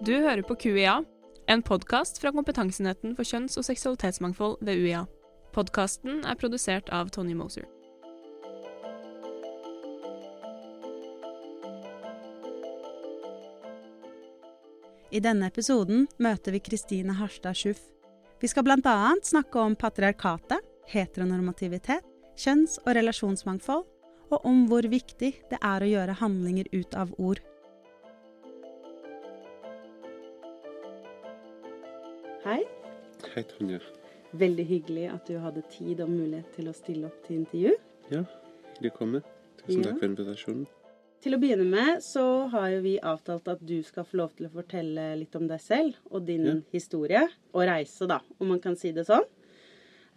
[0.00, 0.94] Du hører på QIA,
[1.46, 5.02] en podkast fra Kompetansenheten for kjønns- og seksualitetsmangfold ved UiA.
[5.52, 7.66] Podkasten er produsert av Tony Moser.
[15.12, 17.84] I denne episoden møter vi Kristine Harstad Schuff.
[18.40, 18.96] Vi skal bl.a.
[19.20, 22.08] snakke om patriarkatet, heteronormativitet,
[22.40, 23.84] kjønns- og relasjonsmangfold,
[24.32, 27.44] og om hvor viktig det er å gjøre handlinger ut av ord.
[33.34, 33.80] Hei, Tonje.
[34.40, 37.72] Veldig hyggelig at du hadde tid og mulighet til å stille opp til intervju.
[38.12, 38.24] Ja,
[38.76, 39.22] hyggelig å komme.
[39.60, 39.90] Tusen Ja.
[39.90, 40.66] takk for invitasjonen.
[41.20, 44.46] Til å begynne med så har jo vi avtalt at du skal få lov til
[44.46, 46.54] å fortelle litt om deg selv og din Ja.
[46.72, 49.24] historie og reise, da, om man kan si det sånn.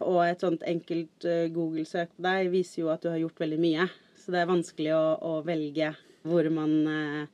[0.00, 3.58] Og et sånt enkelt eh, Google-søk på deg viser jo at du har gjort veldig
[3.60, 3.90] mye.
[4.16, 7.26] Så det er vanskelig å, å velge hvor man eh,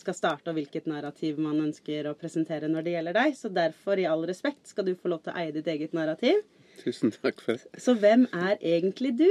[0.00, 3.36] skal starte og hvilket narrativ man ønsker å presentere når det gjelder deg.
[3.38, 6.42] Så derfor, i all respekt, skal du få lov til å eie ditt eget narrativ.
[6.82, 7.82] Tusen takk for det.
[7.82, 9.28] Så hvem er egentlig du?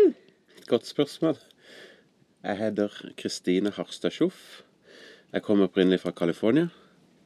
[0.69, 1.39] Godt spørsmål.
[2.43, 4.63] Jeg heter Kristine Harstad Schuff.
[5.33, 6.67] Jeg kommer opprinnelig fra California,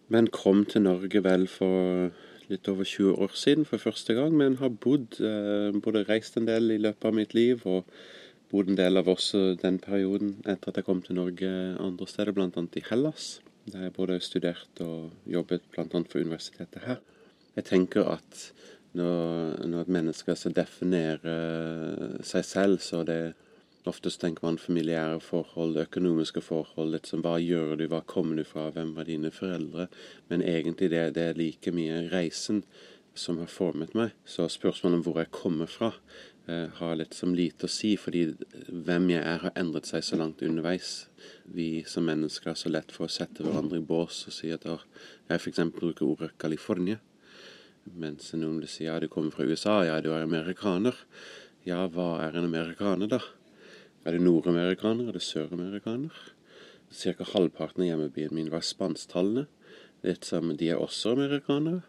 [0.07, 2.11] men kom til Norge vel for
[2.47, 4.37] litt over 20 år siden for første gang.
[4.37, 7.83] Men har bodd, eh, både reist en del i løpet av mitt liv, og
[8.51, 11.49] bodd en del av også den perioden etter at jeg kom til Norge
[11.83, 12.49] andre steder, bl.a.
[12.49, 13.37] i Hellas.
[13.67, 15.85] Der jeg både studert og jobbet bl.a.
[15.87, 17.01] for universitetet her.
[17.57, 18.45] Jeg tenker at
[18.97, 21.35] når, når et menneske skal definere
[22.25, 23.35] seg selv, så det
[23.87, 26.91] Oftest tenker man familiære forhold, økonomiske forhold.
[26.91, 29.87] litt som Hva gjør du, hva kommer du fra, hvem var dine foreldre?
[30.27, 32.63] Men egentlig det, det er like mye reisen
[33.15, 34.11] som har formet meg.
[34.25, 35.93] Så spørsmålet om hvor jeg kommer fra,
[36.47, 38.21] har litt som lite å si, fordi
[38.71, 41.09] hvem jeg er, har endret seg så langt underveis.
[41.43, 44.63] Vi som mennesker har så lett for å sette hverandre i bås og si at
[44.69, 44.85] «Åh,
[45.27, 45.59] jeg f.eks.
[45.75, 47.01] bruker ordet California.
[47.95, 50.95] Mens noen vil si ja, du kommer fra USA, ja, du er amerikaner.
[51.67, 53.21] Ja, hva er en amerikaner, da?
[54.07, 55.09] Er du nordamerikaner?
[55.09, 56.15] Er du søramerikaner?
[56.95, 59.49] Cirka halvparten av hjemmebyen min var spansktalende.
[59.99, 61.81] De er også amerikanere,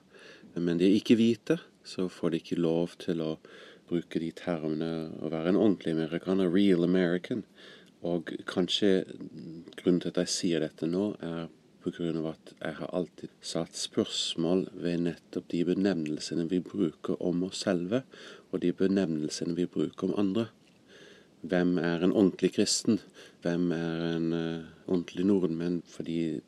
[0.56, 3.36] men de er ikke hvite, så får de ikke lov til å
[3.88, 4.90] bruke de termene
[5.22, 7.44] å være en ordentlig amerikaner, real American.
[8.06, 9.02] Og kanskje
[9.78, 11.48] grunnen til at jeg sier dette nå, er
[11.88, 17.62] av at jeg har alltid satt spørsmål ved nettopp de benevnelsene vi bruker om oss
[17.64, 18.02] selve,
[18.52, 20.48] og de benevnelsene vi bruker om andre.
[21.40, 23.00] Hvem er en ordentlig kristen?
[23.42, 25.82] Hvem er en uh, ordentlig nordmenn?
[25.86, 26.40] Fordi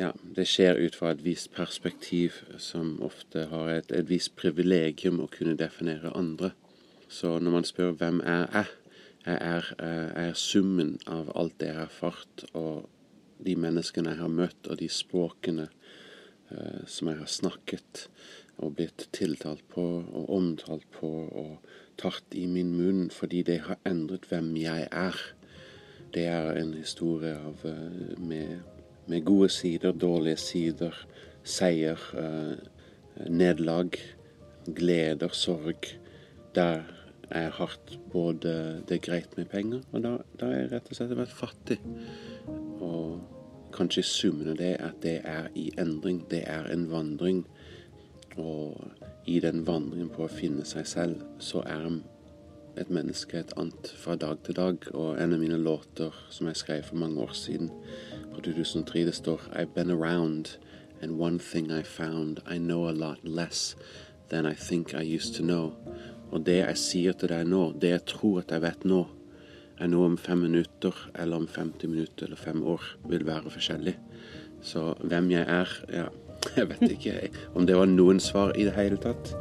[0.00, 5.20] ja, det skjer ut fra et visst perspektiv som ofte har et, et visst privilegium
[5.20, 6.54] å kunne definere andre.
[7.12, 8.70] Så når man spør hvem er jeg,
[9.26, 12.88] jeg er, uh, jeg er summen av alt det jeg har erfart, og
[13.44, 15.66] de menneskene jeg har møtt, og de språkene
[16.52, 18.06] eh, som jeg har snakket
[18.62, 23.80] og blitt tiltalt på og omtalt på og tatt i min munn fordi det har
[23.88, 25.18] endret hvem jeg er.
[26.14, 28.62] Det er en historie av, uh, med,
[29.06, 30.96] med, gode sider, dårlige sider,
[31.42, 33.96] seier, eh, nederlag,
[34.66, 35.88] gleder, sorg.
[36.54, 36.84] Der
[37.34, 38.54] jeg har hatt både
[38.88, 41.78] det er greit med penger, og da, da har jeg rett og slett vært fattig.
[42.82, 43.20] Og
[43.72, 46.22] kanskje summen av det er at det er i endring.
[46.30, 47.44] Det er en vandring.
[48.36, 48.80] Og
[49.28, 51.88] i den vandringen på å finne seg selv, så er
[52.80, 54.88] et menneske et annet fra dag til dag.
[54.94, 57.70] Og en av mine låter som jeg skrev for mange år siden,
[58.32, 60.58] på 2003, det står I've been around,
[61.02, 63.76] and one thing I found, I know a lot less
[64.30, 65.72] than I think I used to know.
[66.32, 69.02] Og det jeg sier til deg nå, det jeg tror at jeg vet nå,
[69.82, 73.96] er noe om fem minutter, eller om 50 minutter eller fem år, vil være forskjellig.
[74.64, 76.08] Så hvem jeg er, ja
[76.56, 77.16] jeg vet ikke
[77.54, 79.34] om det var noen svar i det hele tatt.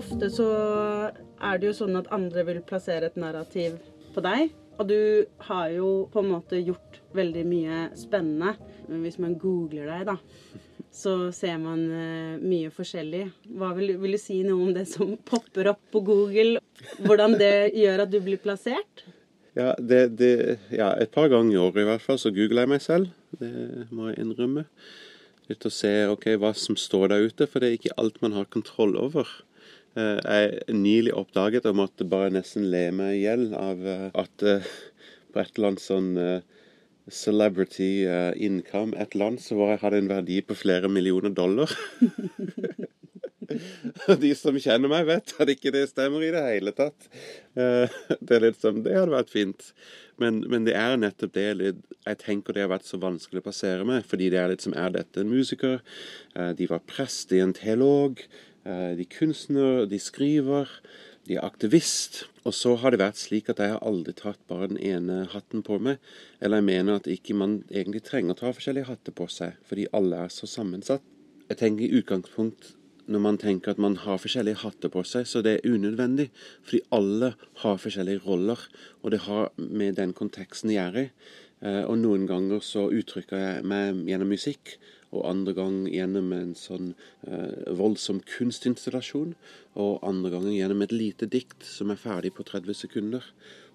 [0.00, 0.46] Ofte så
[1.40, 3.80] er det jo sånn at andre vil plassere et narrativ
[4.14, 4.52] på deg.
[4.80, 8.54] Og du har jo på en måte gjort veldig mye spennende.
[8.88, 10.16] Men hvis man googler deg, da,
[10.88, 13.26] så ser man uh, mye forskjellig.
[13.60, 16.62] Hva vil, vil, du si noe om det som popper opp på Google?
[17.04, 19.04] Hvordan det gjør at du blir plassert?
[19.58, 20.32] Ja, det, det,
[20.72, 23.12] ja et par ganger i året i hvert fall så googler jeg meg selv.
[23.36, 23.52] Det
[23.92, 24.64] må jeg innrømme.
[25.50, 28.36] Litt å se ok, hva som står der ute, for det er ikke alt man
[28.38, 29.28] har kontroll over.
[29.98, 35.40] Jeg nylig oppdaget og måtte bare nesten le meg i hjel av uh, at på
[35.42, 36.12] et eller annet sånn
[37.10, 38.06] celebrity
[38.38, 41.74] income et eller annet, så var jeg hadde en verdi på flere millioner dollar.
[44.22, 47.08] De som kjenner meg, vet at ikke det stemmer i det hele tatt.
[47.58, 49.72] Eh, det er litt som, Det hadde vært fint.
[50.20, 53.86] Men, men, det er nettopp det jeg tenker det har vært så vanskelig å plassere
[53.88, 54.04] meg.
[54.08, 55.80] Fordi det er litt som Er dette en musiker?
[56.36, 58.22] Eh, de var prest, er en teolog.
[58.64, 60.68] Eh, de kunstner, de skriver.
[61.28, 62.24] De er aktivist.
[62.44, 65.64] Og så har det vært slik at jeg har aldri tatt bare den ene hatten
[65.66, 66.00] på meg.
[66.40, 69.88] Eller jeg mener at ikke man egentlig trenger å ta forskjellige hatter på seg, fordi
[69.96, 71.04] alle er så sammensatt.
[71.50, 72.74] Jeg tenker i utgangspunkt
[73.10, 76.28] når man tenker at man har forskjellige hatter på seg, så det er unødvendig.
[76.62, 77.32] Fordi alle
[77.64, 78.60] har forskjellige roller,
[79.02, 81.06] og det har med den konteksten jeg er i.
[81.60, 84.76] Eh, og noen ganger så uttrykker jeg meg gjennom musikk,
[85.10, 86.92] og andre gang gjennom en sånn
[87.26, 89.34] eh, voldsom kunstinstallasjon.
[89.74, 93.26] Og andre gangen gjennom et lite dikt som er ferdig på 30 sekunder.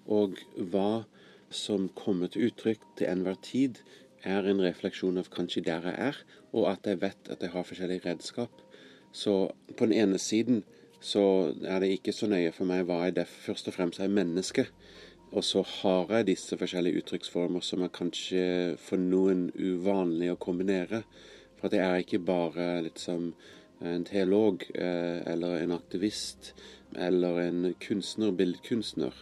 [0.08, 1.04] Og hva
[1.52, 3.82] som kommer til uttrykk til enhver tid,
[4.26, 6.16] er en refleksjon av kanskje der jeg er,
[6.56, 8.62] og at jeg vet at jeg har forskjellige redskap.
[9.12, 10.64] Så på den ene siden
[11.00, 14.10] så er det ikke så nøye for meg hva jeg det først og fremst er
[14.10, 14.66] menneske.
[15.36, 18.44] Og så har jeg disse forskjellige uttrykksformer som er kanskje
[18.80, 21.02] for noen uvanlig å kombinere.
[21.60, 23.34] For det er ikke bare liksom
[23.84, 26.54] en teolog eh, eller en aktivist
[26.96, 29.12] eller en kunstner, billedkunstner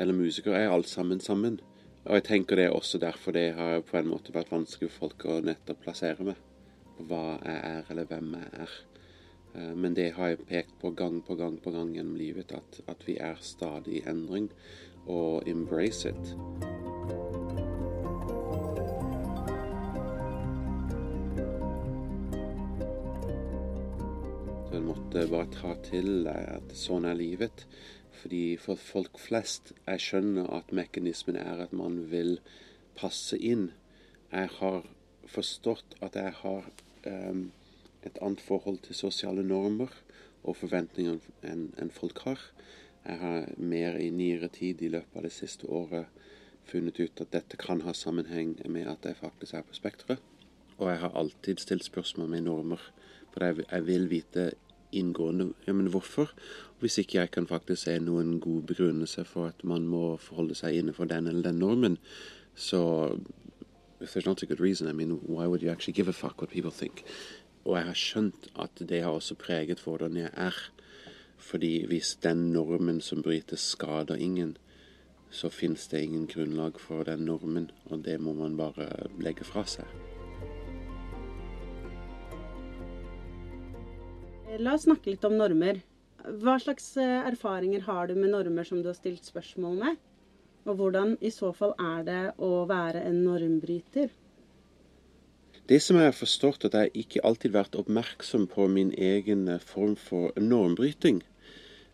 [0.00, 0.56] eller musiker.
[0.56, 1.60] er alt sammen sammen.
[2.06, 5.10] Og jeg tenker det er også derfor det har på en måte vært vanskelig for
[5.10, 6.40] folk å nettopp plassere meg.
[7.00, 8.78] Hva jeg er, eller hvem jeg er.
[9.54, 12.80] Eh, men det har jeg pekt på gang på gang på gang gjennom livet, at,
[12.88, 14.48] at vi er stadig i endring,
[15.06, 16.34] og embrace it.
[24.66, 27.66] Så jeg måtte bare ta til at sånn er livet.
[28.20, 32.36] Fordi for folk flest Jeg skjønner at mekanismen er at man vil
[32.98, 33.70] passe inn.
[34.32, 34.84] Jeg har
[35.30, 36.68] forstått at jeg har
[37.06, 37.50] um,
[38.04, 39.92] et annet forhold til sosiale normer
[40.44, 42.40] og forventninger enn en folk har.
[43.04, 46.06] Jeg har mer i nyere tid i løpet av det siste året
[46.68, 50.20] funnet ut at dette kan ha sammenheng med at jeg faktisk er på spekteret.
[50.78, 52.80] Og jeg har alltid stilt spørsmål med normer,
[53.32, 54.50] for jeg vil vite
[54.92, 56.32] inngående ja, men hvorfor.
[56.80, 60.78] Hvis ikke jeg kan faktisk se noen god begrunnelse for at man må forholde seg
[60.80, 61.98] innenfor den eller den normen,
[62.54, 62.80] så
[64.00, 66.40] if there's not a good reason, I mean, why would you actually give a fuck
[66.40, 67.04] what people think?
[67.64, 70.56] Og jeg har skjønt at det har også preget hvordan jeg er.
[71.40, 74.56] Fordi hvis den normen som brytes, skader ingen,
[75.30, 78.88] så fins det ingen grunnlag for den normen, og det må man bare
[79.22, 79.86] legge fra seg.
[84.58, 85.78] La oss snakke litt om normer.
[86.42, 90.00] Hva slags eh, erfaringer har du med normer som du har stilt spørsmål med?
[90.68, 94.10] Og hvordan i så fall er det å være en normbryter?
[95.70, 99.46] Det som jeg har forstått, at jeg ikke alltid har vært oppmerksom på min egen
[99.48, 101.22] eh, form for normbryting.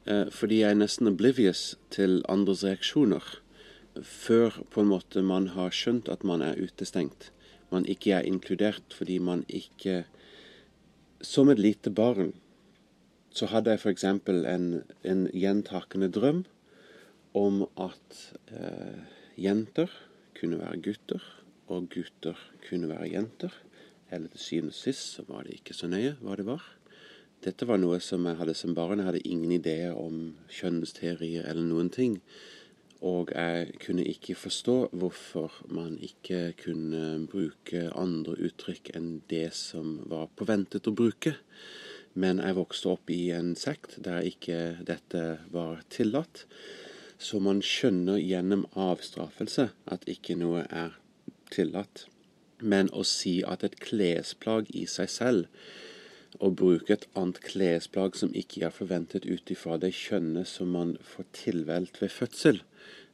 [0.07, 3.25] Eh, fordi jeg er nesten oblivious til andres reaksjoner.
[4.03, 7.33] Før på en måte man har skjønt at man er utestengt.
[7.73, 10.05] Man ikke er inkludert fordi man ikke
[11.23, 12.35] Som et lite barn
[13.33, 14.05] så hadde jeg f.eks.
[14.05, 14.67] En,
[15.03, 16.45] en gjentakende drøm
[17.35, 18.19] om at
[18.53, 19.01] eh,
[19.41, 19.91] jenter
[20.37, 21.25] kunne være gutter,
[21.69, 22.37] og gutter
[22.69, 23.53] kunne være jenter.
[24.13, 26.76] Eller til syvende og sist så var det ikke så nøye hva det var.
[27.45, 29.01] Dette var noe som jeg hadde som barn.
[29.01, 32.21] Jeg hadde ingen ideer om kjønnsteorier eller noen ting.
[33.05, 39.99] Og jeg kunne ikke forstå hvorfor man ikke kunne bruke andre uttrykk enn det som
[40.09, 41.37] var forventet å bruke.
[42.17, 46.47] Men jeg vokste opp i en sekt der ikke dette var tillatt.
[47.21, 50.97] Så man skjønner gjennom avstraffelse at ikke noe er
[51.53, 52.07] tillatt.
[52.61, 55.49] Men å si at et klesplagg i seg selv,
[56.41, 60.97] å bruke et annet klesplagg som ikke er forventet ut ifra det kjønnet som man
[61.15, 62.61] får tilvelt ved fødsel,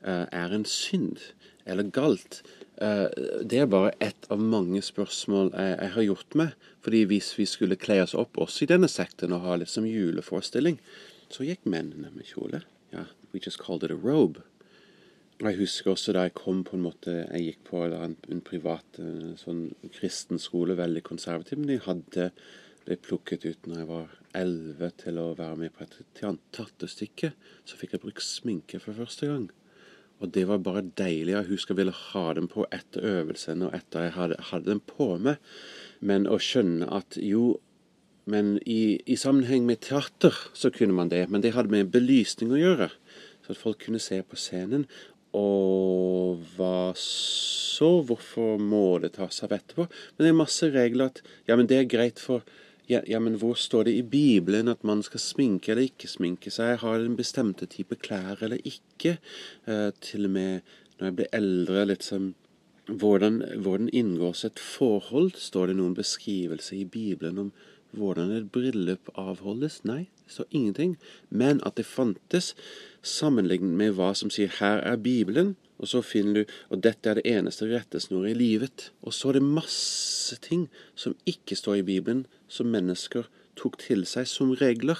[0.03, 1.21] eh, er en synd
[1.67, 2.43] eller galt.
[2.83, 3.09] Eh,
[3.45, 6.55] det er bare ett av mange spørsmål jeg, har gjort meg.
[6.83, 9.87] Fordi hvis vi skulle kle oss opp også i denne sekten og ha litt som
[9.87, 10.81] juleforestilling,
[11.31, 12.65] så gikk mennene med kjole.
[12.93, 14.43] Ja, we just called it a robe.
[15.43, 18.99] Jeg husker også da jeg kom på en måte Jeg gikk på en, en privat
[19.03, 22.29] eh, sånn kristen skole, veldig konservativ, men de hadde
[22.87, 27.33] ble plukket ut når jeg var elleve til å være med på et teaterstykke.
[27.69, 29.51] Så fikk jeg brukt sminke for første gang.
[30.23, 31.35] Og det var bare deilig.
[31.35, 34.83] Jeg husker jeg ville ha den på etter øvelsen og etter jeg hadde, hadde den
[34.87, 35.43] på meg.
[36.01, 37.57] Men å skjønne at jo,
[38.31, 41.25] men i, i, sammenheng med teater så kunne man det.
[41.31, 42.93] Men det hadde med belysning å gjøre.
[43.43, 44.87] Så at folk kunne se på scenen.
[45.35, 47.91] Og hva så?
[48.07, 49.89] Hvorfor må det tas av etterpå?
[49.89, 52.47] Men det er masse regler at ja, men det er greit for
[52.91, 56.51] ja, ja, men hvor står det i Bibelen at man skal sminke eller ikke sminke
[56.51, 56.81] seg?
[56.83, 59.19] Har en bestemte type klær eller ikke?
[59.67, 62.33] Eh, til og med når jeg blir eldre, liksom
[62.87, 65.33] hvordan, hvordan inngås et forhold?
[65.39, 67.53] Står det noen beskrivelse i Bibelen om
[67.93, 69.85] hvordan et bryllup avholdes?
[69.85, 70.97] Nei, det står ingenting.
[71.31, 72.55] Men at det fantes,
[73.03, 77.19] sammenlignet med hva som sier 'her er Bibelen', og så finner du Og dette er
[77.19, 78.91] det eneste rettesnoret i livet.
[79.03, 83.27] Og så er det masse ting som ikke står i Bibelen, som mennesker
[83.59, 84.99] tok til seg som regler.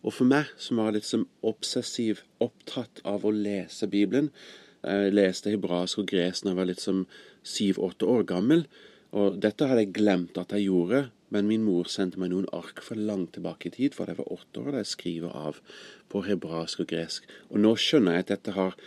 [0.00, 4.30] Og for meg, som var litt som obsessiv opptatt av å lese Bibelen
[4.80, 7.02] Jeg leste hebraisk og gresk da jeg var litt som
[7.44, 8.62] syv-åtte år gammel.
[9.12, 12.80] Og dette hadde jeg glemt at jeg gjorde, men min mor sendte meg noen ark
[12.86, 15.60] for langt tilbake i tid, for jeg var åtte år da jeg skriver av
[16.08, 17.28] på hebraisk og gresk.
[17.50, 18.78] Og nå skjønner jeg at dette har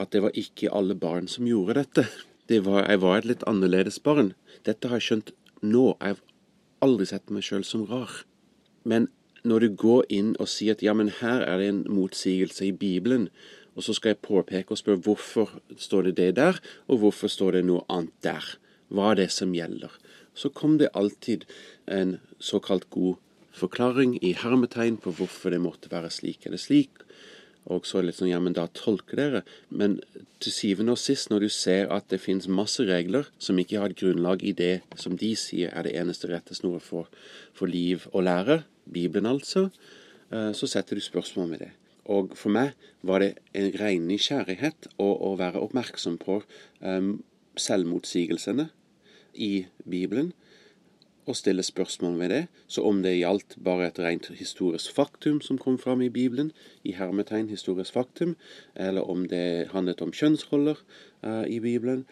[0.00, 2.06] at det var ikke alle barn som gjorde dette.
[2.48, 4.32] Det var, jeg var et litt annerledes barn.
[4.66, 5.32] Dette har jeg skjønt
[5.62, 5.92] nå.
[6.00, 6.22] Jeg har
[6.84, 8.22] aldri sett meg sjøl som rar.
[8.88, 9.08] Men
[9.46, 12.74] når du går inn og sier at ja, men her er det en motsigelse i
[12.74, 13.28] Bibelen,
[13.74, 17.58] og så skal jeg påpeke og spørre hvorfor står det det der, og hvorfor står
[17.58, 18.44] det noe annet der?
[18.92, 19.92] Hva er det som gjelder?
[20.34, 21.46] Så kom det alltid
[21.88, 23.16] en såkalt god
[23.52, 27.02] forklaring i hermetegn på hvorfor det måtte være slik eller slik.
[27.70, 29.42] Og så litt sånn, ja, men da tolker dere.
[29.70, 30.00] Men
[30.42, 33.94] til syvende og sist, når du ser at det finnes masse regler som ikke har
[33.94, 37.10] et grunnlag i det som de sier er det eneste rettesnoret for,
[37.54, 39.68] for liv og lære, Bibelen altså,
[40.32, 41.70] så setter du spørsmål med det.
[42.10, 42.72] Og for meg
[43.06, 46.40] var det en ren nysgjerrighet å, å være oppmerksom på
[46.80, 47.12] um,
[47.54, 48.66] selvmotsigelsene
[49.38, 50.32] i Bibelen
[51.26, 52.42] og stille spørsmål ved det.
[52.66, 56.52] Så om det gjaldt bare et rent historisk faktum som kom fram i Bibelen,
[56.84, 58.36] i hermetegn historisk faktum,
[58.74, 60.82] eller om det handlet om kjønnsroller
[61.24, 62.06] uh, i Bibelen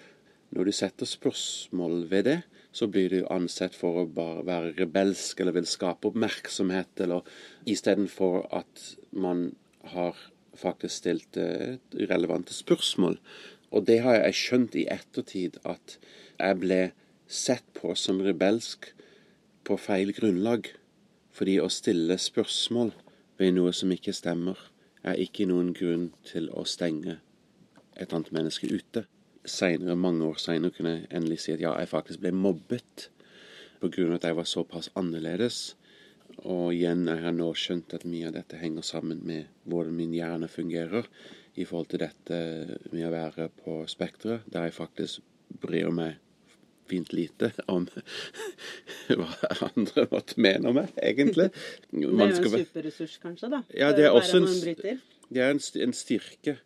[0.51, 2.41] Når du setter spørsmål ved det,
[2.73, 7.23] så blir du ansett for å bare være rebelsk eller vil skape oppmerksomhet, eller
[7.67, 9.53] istedenfor at man
[9.95, 10.19] har
[10.59, 13.21] faktisk stilt uh, relevante spørsmål.
[13.71, 15.99] Og det har jeg skjønt i ettertid, at
[16.39, 16.81] jeg ble
[17.31, 18.91] sett på som rebelsk
[19.65, 20.71] på feil grunnlag.
[21.37, 22.93] Fordi å stille spørsmål
[23.41, 24.59] ved noe som ikke stemmer,
[25.07, 27.21] er ikke noen grunn til å stenge
[27.97, 29.07] et annet menneske ute.
[29.49, 33.09] Senere, mange år seinere kunne jeg endelig si at ja, jeg faktisk ble mobbet
[33.81, 34.15] pga.
[34.15, 35.77] at jeg var såpass annerledes.
[36.45, 40.13] Og igjen jeg har nå skjønt at mye av dette henger sammen med hvordan min
[40.15, 41.09] hjerne fungerer
[41.57, 42.41] i forhold til dette
[42.93, 45.25] med å være på spekteret, der jeg faktisk
[45.61, 46.19] bryr meg
[46.91, 47.87] fint lite om
[49.21, 49.29] hva
[49.71, 51.51] andre måtte mene om meg, egentlig.
[51.93, 53.53] Man det er jo en superressurs, kanskje?
[53.53, 53.63] da?
[53.77, 54.51] Ja, det er også en,
[55.31, 56.59] det er en, styrke.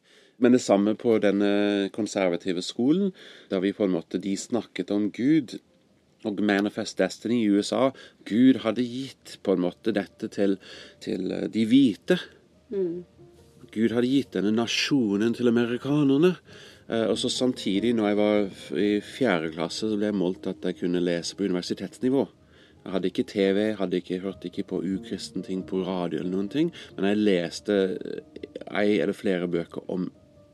[0.42, 3.12] Men det samme på denne konservative skolen,
[3.50, 5.58] da vi på en måte de snakket om Gud
[6.24, 7.90] og Manifest Destiny i USA.
[8.26, 10.56] Gud hadde gitt på en måte dette til,
[11.04, 12.18] til eh, de hvite.
[12.72, 13.04] Mm.
[13.74, 16.34] Gud hadde gitt denne nasjonen til amerikanerne.
[16.88, 20.64] Eh, og så Samtidig, når jeg var i fjerde klasse, så ble jeg målt at
[20.64, 22.26] jeg kunne lese på universitetsnivå.
[22.84, 26.50] Jeg hadde ikke TV, hadde ikke hørt ikke på ukristne ting på radio eller noen
[26.52, 27.76] ting, men jeg leste
[28.68, 30.10] ei eller flere bøker om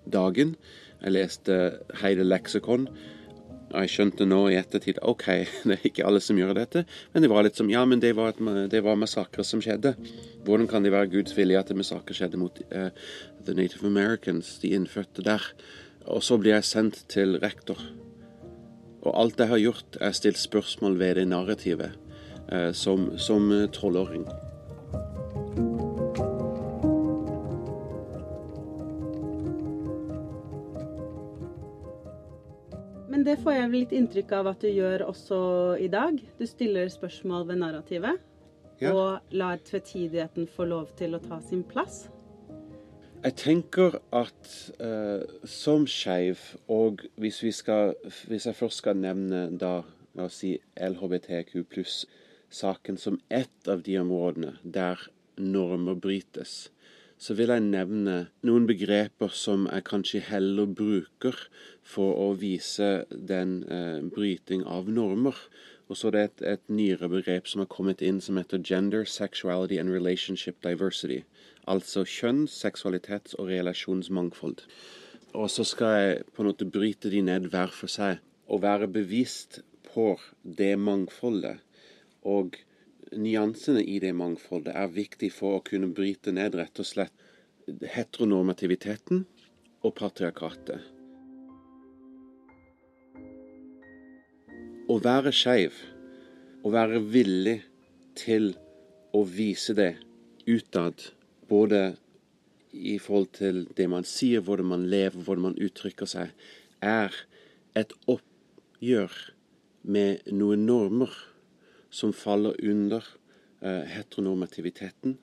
[0.06, 0.54] dagen.
[1.02, 1.56] Jeg leste
[2.04, 2.86] hele leksikon.
[3.70, 5.26] Jeg skjønte nå i ettertid OK,
[5.66, 6.84] det er ikke alle som gjør dette.
[7.10, 8.38] Men det var litt som Ja, men det var,
[8.70, 9.96] det var massakrer som skjedde.
[10.46, 12.90] Hvordan kan det være Guds vilje at massakre skjedde mot uh,
[13.42, 15.50] the Native Americans, de innfødte der?
[16.10, 17.78] Og så blir jeg sendt til rektor.
[19.00, 21.94] Og alt jeg har gjort, er stilt spørsmål ved det narrativet
[22.52, 24.26] eh, som tolvåring.
[33.10, 35.40] Men det får jeg litt inntrykk av at du gjør også
[35.80, 36.20] i dag.
[36.38, 38.22] Du stiller spørsmål ved narrativet.
[38.80, 38.94] Ja.
[38.96, 42.06] Og lar tvetydigheten få lov til å ta sin plass.
[43.20, 44.50] Jeg tenker at
[44.80, 46.40] uh, som skeiv,
[46.72, 47.92] og hvis, vi skal,
[48.30, 49.82] hvis jeg først skal nevne da,
[50.16, 55.04] la oss si LHBTQ pluss-saken som ett av de områdene der
[55.36, 56.70] normer brytes,
[57.20, 58.16] så vil jeg nevne
[58.48, 61.36] noen begreper som jeg kanskje heller bruker
[61.84, 65.36] for å vise den uh, bryting av normer.
[65.92, 69.04] Og så er det et, et nyere begrep som har kommet inn, som heter gender,
[69.04, 71.20] sexuality and relationship diversity
[71.68, 74.64] altså kjønn, seksualitets- og relasjonsmangfold.
[75.34, 78.18] Og så skal jeg på en måte bryte de ned hver for seg,
[78.50, 79.60] og være bevisst
[79.94, 81.60] på det mangfoldet.
[82.26, 82.56] Og
[83.12, 87.14] nyansene i det mangfoldet er viktig for å kunne bryte ned rett og slett
[87.94, 89.24] heteronormativiteten
[89.86, 90.82] og patriarkatet.
[94.90, 95.76] Å være skeiv,
[96.66, 97.60] å være villig
[98.18, 98.50] til
[99.14, 99.92] å vise det
[100.50, 100.98] utad,
[101.50, 101.96] både
[102.72, 106.30] i forhold til det man sier, hvordan man lever, hvordan man uttrykker seg,
[106.80, 107.14] er
[107.76, 109.16] et oppgjør
[109.82, 111.12] med noen normer
[111.90, 113.02] som faller under
[113.64, 115.18] uh, heteronormativiteten.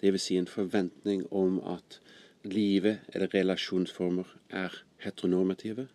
[0.00, 0.22] Dvs.
[0.28, 2.00] Si en forventning om at
[2.46, 5.88] livet eller relasjonsformer er heteronormative.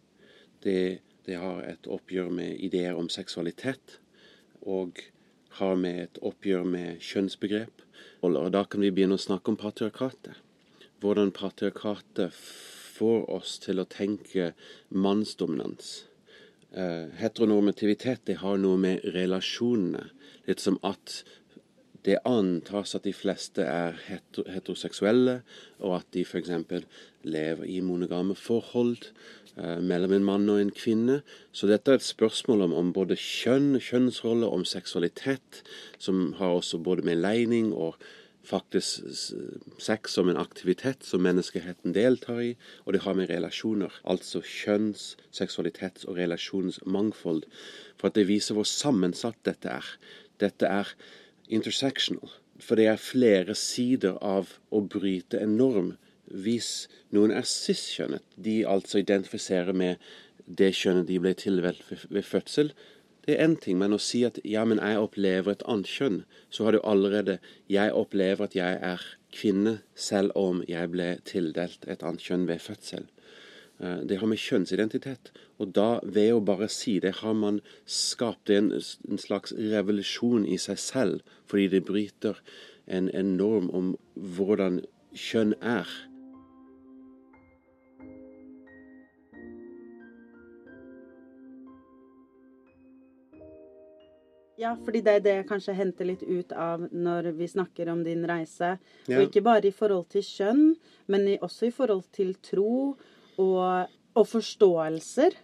[0.64, 4.00] Det, det har et oppgjør med ideer om seksualitet,
[4.62, 5.02] og
[5.60, 7.84] har med et oppgjør med kjønnsbegrep.
[8.22, 10.38] Og da kan vi begynne å snakke om patriarkatet.
[11.02, 12.36] Hvordan patriarkatet
[13.02, 14.52] får oss til å tenke
[14.90, 16.06] mannsdominans.
[16.72, 20.06] Uh, heteronormativitet det har noe med relasjonene
[20.48, 21.22] Litt som at
[22.06, 25.42] det antas at de fleste er heteroseksuelle,
[25.86, 26.50] og at de f.eks.
[27.22, 31.20] lever i monogame forhold eh, mellom en mann og en kvinne.
[31.52, 35.62] Så dette er et spørsmål om, om både kjønn, kjønnsrolle, om seksualitet,
[36.00, 38.00] som har også både med legning og
[38.48, 39.34] faktisk
[39.78, 42.52] sex som en aktivitet som menneskeheten deltar i,
[42.86, 47.44] og det har med relasjoner, altså kjønns-, seksualitets- og relasjonsmangfold,
[47.98, 49.92] for at det viser hvor sammensatt dette er.
[50.42, 50.96] Dette er
[51.50, 52.32] intersectional.
[52.62, 55.96] For det er flere sider av å bryte en norm.
[56.32, 60.02] Hvis noen er cis-kjønnet, de altså identifiserer med
[60.48, 62.74] det kjønnet de ble tilvalgt ved, fødsel,
[63.26, 66.24] det er én ting, men å si at ja, men jeg opplever et annet kjønn,
[66.50, 67.38] så har du allerede
[67.70, 72.64] Jeg opplever at jeg er kvinne, selv om jeg ble tildelt et annet kjønn ved
[72.64, 73.06] fødsel.
[73.82, 75.32] Eh, det har med kjønnsidentitet.
[75.60, 80.58] Og da, ved å bare si det, har man skapt en, en slags revolusjon i
[80.62, 82.42] seg selv, fordi det bryter
[82.88, 84.82] en, en norm om hvordan
[85.18, 85.90] kjønn er.
[94.62, 98.04] Ja, fordi det er det jeg kanskje henter litt ut av når vi snakker om
[98.06, 98.76] din reise.
[99.10, 99.18] Ja.
[99.18, 100.66] Og ikke bare i forhold til kjønn,
[101.10, 102.94] men også i forhold til tro
[103.42, 105.40] og, og forståelser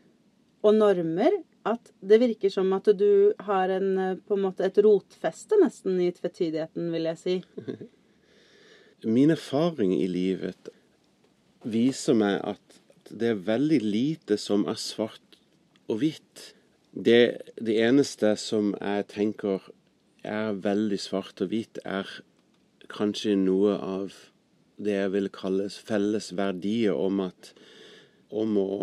[0.61, 5.57] og normer at det virker som at du har en, på en måte et rotfeste
[5.59, 7.35] nesten i tvetydigheten, vil jeg si.
[9.17, 10.69] Min erfaring i livet
[11.67, 15.39] viser meg at det er veldig lite som er svart
[15.87, 16.51] og hvitt.
[16.97, 19.67] Det, det eneste som jeg tenker
[20.25, 22.09] er veldig svart og hvitt, er
[22.89, 24.15] kanskje noe av
[24.81, 27.51] det jeg vil kalle felles verdier om at
[28.33, 28.79] om å,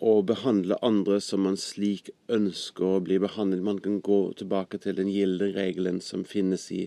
[0.00, 3.66] å behandle andre som man slik ønsker å bli behandlet.
[3.66, 6.86] Man kan gå tilbake til den gilde regelen som finnes i,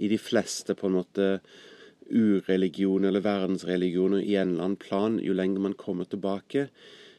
[0.00, 1.30] i de fleste på en måte
[2.08, 6.70] urreligioner eller verdensreligioner i en eller annen plan, jo lenger man kommer tilbake.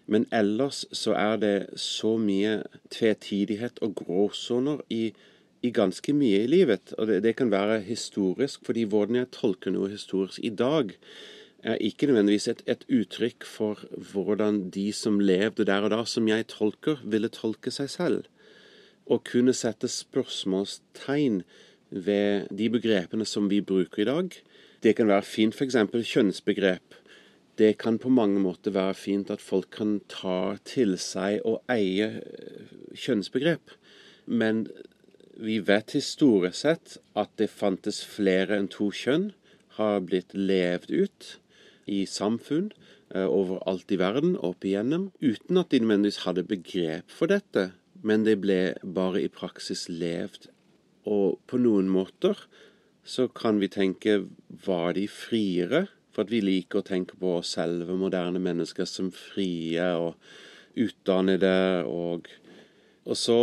[0.05, 2.59] Men ellers så er det så mye
[2.93, 5.09] tvetydighet og gråsoner i,
[5.65, 6.93] i ganske mye i livet.
[6.99, 10.93] Og det, det, kan være historisk, fordi hvordan jeg tolker noe historisk i dag,
[11.65, 16.27] er ikke nødvendigvis et, et, uttrykk for hvordan de som levde der og da, som
[16.29, 18.27] jeg tolker, ville tolke seg selv.
[19.09, 21.41] Å kunne sette spørsmålstegn
[21.89, 24.37] ved de begrepene som vi bruker i dag.
[24.85, 25.77] Det kan være fint f.eks.
[26.11, 26.99] kjønnsbegrep.
[27.55, 32.09] Det kan på mange måter være fint at folk kan ta til seg og eie
[32.19, 33.71] eh, kjønnsbegrep.
[34.27, 34.65] Men
[35.39, 39.31] vi vet historisk sett at det fantes flere enn to kjønn,
[39.75, 41.31] har blitt levd ut
[41.91, 42.69] i samfunn
[43.13, 47.69] eh, overalt i verden opp igjennom, uten at de nødvendigvis hadde begrep for dette.
[48.05, 50.49] Men det ble bare i praksis levd.
[51.05, 52.39] Og på noen måter
[53.05, 54.23] så kan vi tenke
[54.65, 55.85] var de friere?
[56.15, 60.15] For at vi liker å tenke på oss selve moderne mennesker, som frie og
[60.79, 61.83] utdannede.
[61.91, 62.29] Og,
[63.03, 63.39] og så,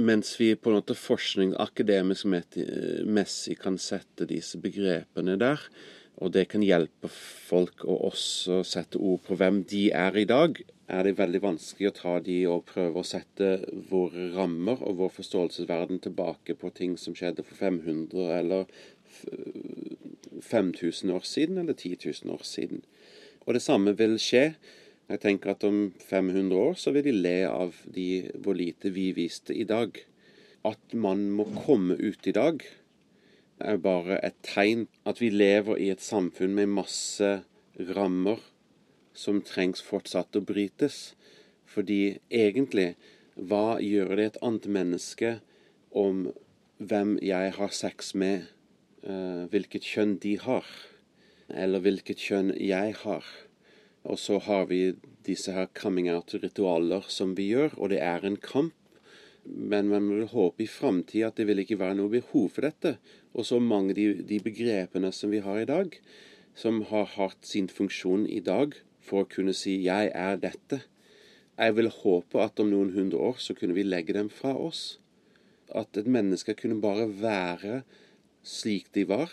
[0.00, 5.60] mens vi på en måte forskning akademisk messig kan sette disse begrepene der,
[6.16, 10.56] og det kan hjelpe folk å også sette ord på hvem de er i dag,
[10.86, 13.56] er det veldig vanskelig å ta de og prøve å sette
[13.90, 18.70] våre rammer og vår forståelsesverden tilbake på ting som skjedde for 500 eller
[20.46, 22.82] 5000 år siden eller 10 000 år siden.
[23.46, 24.54] Og det samme vil skje.
[25.06, 29.12] Jeg tenker at om 500 år så vil de le av de, hvor lite vi
[29.14, 29.94] viste i dag.
[30.66, 32.64] At man må komme ut i dag,
[33.60, 37.30] er bare et tegn at vi lever i et samfunn med masse
[37.96, 38.42] rammer
[39.16, 41.14] som trengs fortsatt å brytes.
[41.66, 42.94] Fordi egentlig,
[43.36, 45.32] hva gjør det et annet menneske
[45.96, 46.26] om
[46.78, 48.44] hvem jeg har sex med,
[49.06, 50.66] hvilket kjønn de har,
[51.48, 53.28] eller hvilket kjønn jeg har?
[54.06, 58.38] Og så har vi disse her coming out-ritualer som vi gjør, og det er en
[58.38, 58.74] kamp
[59.46, 62.96] men man vil håpe i framtida at det vil ikke være noe behov for dette.
[63.36, 65.94] Og så mange de, de begrepene som vi har i dag,
[66.56, 68.74] som har hatt sin funksjon i dag
[69.06, 70.82] for å kunne si 'jeg er dette'.
[71.56, 74.98] Jeg vil håpe at om noen hundre år så kunne vi legge dem fra oss.
[75.74, 77.82] At et menneske kunne bare være
[78.46, 79.32] slik de var,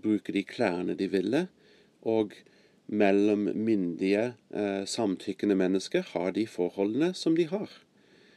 [0.00, 1.46] bruke de klærne de ville,
[2.02, 2.32] og
[2.86, 7.70] mellom myndige, eh, samtykkende mennesker har de forholdene som de har.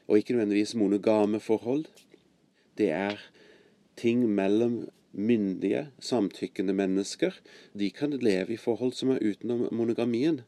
[0.08, 1.86] Og ikke nødvendigvis monogame forhold.
[2.78, 3.18] Det er
[3.96, 7.32] ting mellom myndige, samtykkende mennesker.
[7.80, 10.42] De kan leve i forhold som er utenom monogamien.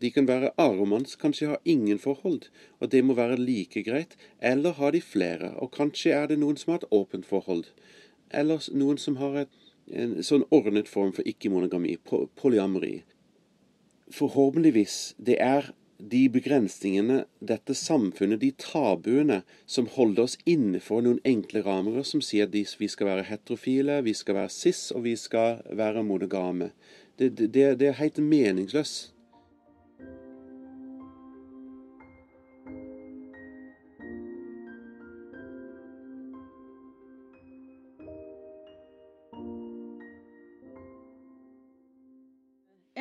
[0.00, 2.50] De kan være aromans, kanskje ha ingen forhold,
[2.80, 4.16] og det må være like greit.
[4.42, 7.64] Eller har de flere, og kanskje er det noen som har et åpent forhold.
[8.30, 9.52] Eller noen som har et,
[9.86, 11.96] en sånn ordnet form for ikke-monogami,
[12.40, 13.00] polyamori.
[14.14, 21.62] Forhåpentligvis det er de begrensningene, dette samfunnet, de tabuene, som holder oss innenfor noen enkle
[21.64, 25.62] rammer, som sier at vi skal være heterofile, vi skal være cis, og vi skal
[25.72, 26.72] være monogame.
[27.16, 29.15] Det, det, det er helt meningsløst.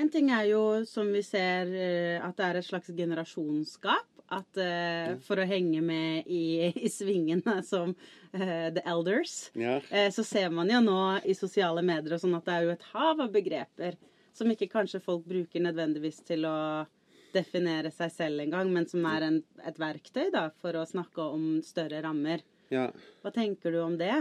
[0.05, 4.11] En ting er jo, som vi ser, eh, at det er et slags generasjonsgap.
[4.35, 9.75] At uh, for å henge med i, i svingene som uh, the elders, Ja.
[9.77, 10.97] uh, så ser man jo nå
[11.29, 13.99] i sosiale medier og sånn at det er jo et hav av begreper
[14.33, 16.55] som ikke kanskje folk bruker nødvendigvis til å
[17.35, 21.45] definere seg selv engang, men som er en, et verktøy da, for å snakke om
[21.65, 22.41] større rammer.
[22.73, 22.87] Ja.
[23.21, 24.15] Hva tenker du om det?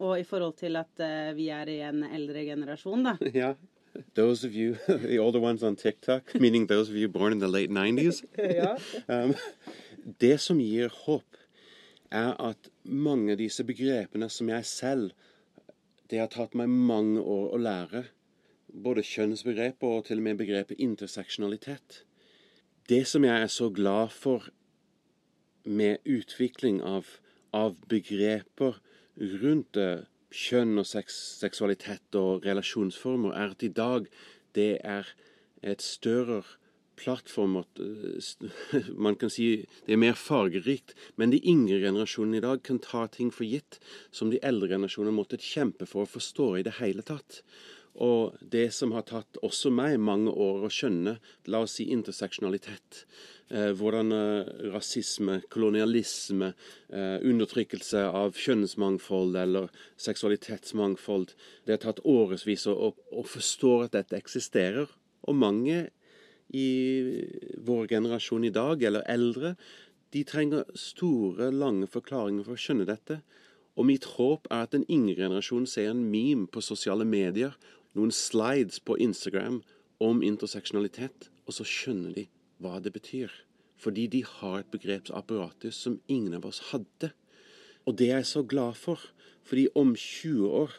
[0.00, 1.04] Og i forhold til at
[1.36, 3.18] vi er i en eldre generasjon, da.
[3.28, 3.60] Yeah.
[4.14, 7.48] Those of you, the older ones on TikTok, meaning those of you born in the
[7.48, 8.24] late 90s.
[9.08, 9.34] Um,
[10.20, 11.36] det som gir håp,
[12.10, 15.10] er at mange av disse begrepene som jeg selv
[16.10, 18.00] Det har tatt meg mange år å lære,
[18.74, 22.00] både kjønnsbegrepet og til og med begrepet interseksjonalitet.
[22.90, 24.48] Det som jeg er så glad for
[25.62, 27.06] med utvikling av,
[27.54, 28.80] av begreper
[29.20, 34.06] rundt eh, kjønn og seks, seksualitet og relasjonsformer, er at i dag
[34.54, 35.10] det er
[35.62, 36.42] et større
[37.00, 42.44] plattform at, eh, Man kan si det er mer fargerikt, men de yngre generasjonene i
[42.44, 43.80] dag kan ta ting for gitt
[44.12, 47.42] som de eldre generasjonene måtte kjempe for å forstå i det hele tatt.
[48.00, 51.18] Og det som har tatt også meg mange år å skjønne,
[51.52, 53.02] la oss si interseksjonalitet,
[53.52, 56.54] eh, hvordan eh, rasisme, kolonialisme,
[56.88, 59.68] eh, undertrykkelse av kjønnsmangfold eller
[60.00, 61.34] seksualitetsmangfold
[61.66, 64.88] Det har tatt årevis å, å, å forstå at dette eksisterer.
[65.28, 65.90] Og mange
[66.56, 66.68] i
[67.60, 69.54] vår generasjon i dag, eller eldre,
[70.10, 73.20] de trenger store, lange forklaringer for å skjønne dette.
[73.78, 77.54] Og mitt håp er at den yngre generasjonen ser en meme på sosiale medier,
[77.96, 79.60] noen slides på Instagram
[80.00, 82.26] om interseksjonalitet, og så skjønner de
[82.62, 83.32] hva det betyr.
[83.80, 87.12] Fordi de har et begrepsapparatus som ingen av oss hadde.
[87.88, 89.00] Og det er jeg så glad for,
[89.42, 90.76] fordi om 20 år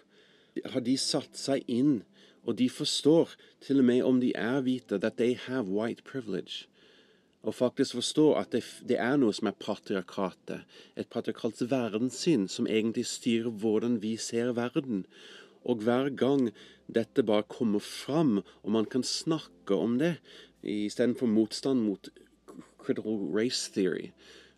[0.74, 2.02] har de satt seg inn,
[2.46, 6.68] og de forstår, til og med om de er hvite, that they have white privilege.
[7.42, 10.66] Og faktisk forstå at det, det er noe som er patriarkatet.
[10.98, 15.06] Et patriarkalt verdenssyn som egentlig styrer hvordan vi ser verden.
[15.66, 16.52] Og hver gang
[16.96, 20.18] dette bare kommer fram, og man kan snakke om det,
[20.62, 22.12] istedenfor motstand mot
[22.82, 24.12] critical race theory,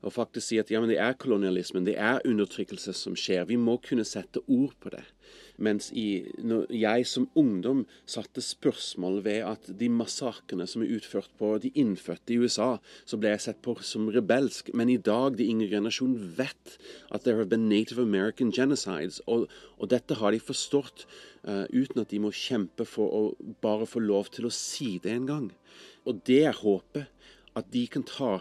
[0.03, 3.45] og faktisk si at ja, men det er kolonialismen, det er undertrykkelse som skjer.
[3.47, 5.05] Vi må kunne sette ord på det.
[5.61, 6.25] Mens i,
[6.73, 12.33] jeg som ungdom satte spørsmål ved at de massakrene som er utført på de innfødte
[12.33, 14.71] i USA, så ble jeg sett på som rebelsk.
[14.73, 16.77] Men i dag, de yngre generasjonen vet
[17.13, 19.21] at there have been Native American genocides.
[19.27, 19.45] Og,
[19.77, 21.05] og dette har de forstått
[21.45, 23.23] uh, uten at de må kjempe for å
[23.61, 25.51] bare få lov til å si det en gang.
[26.09, 27.09] Og det er håpet.
[27.53, 28.39] At de kan ta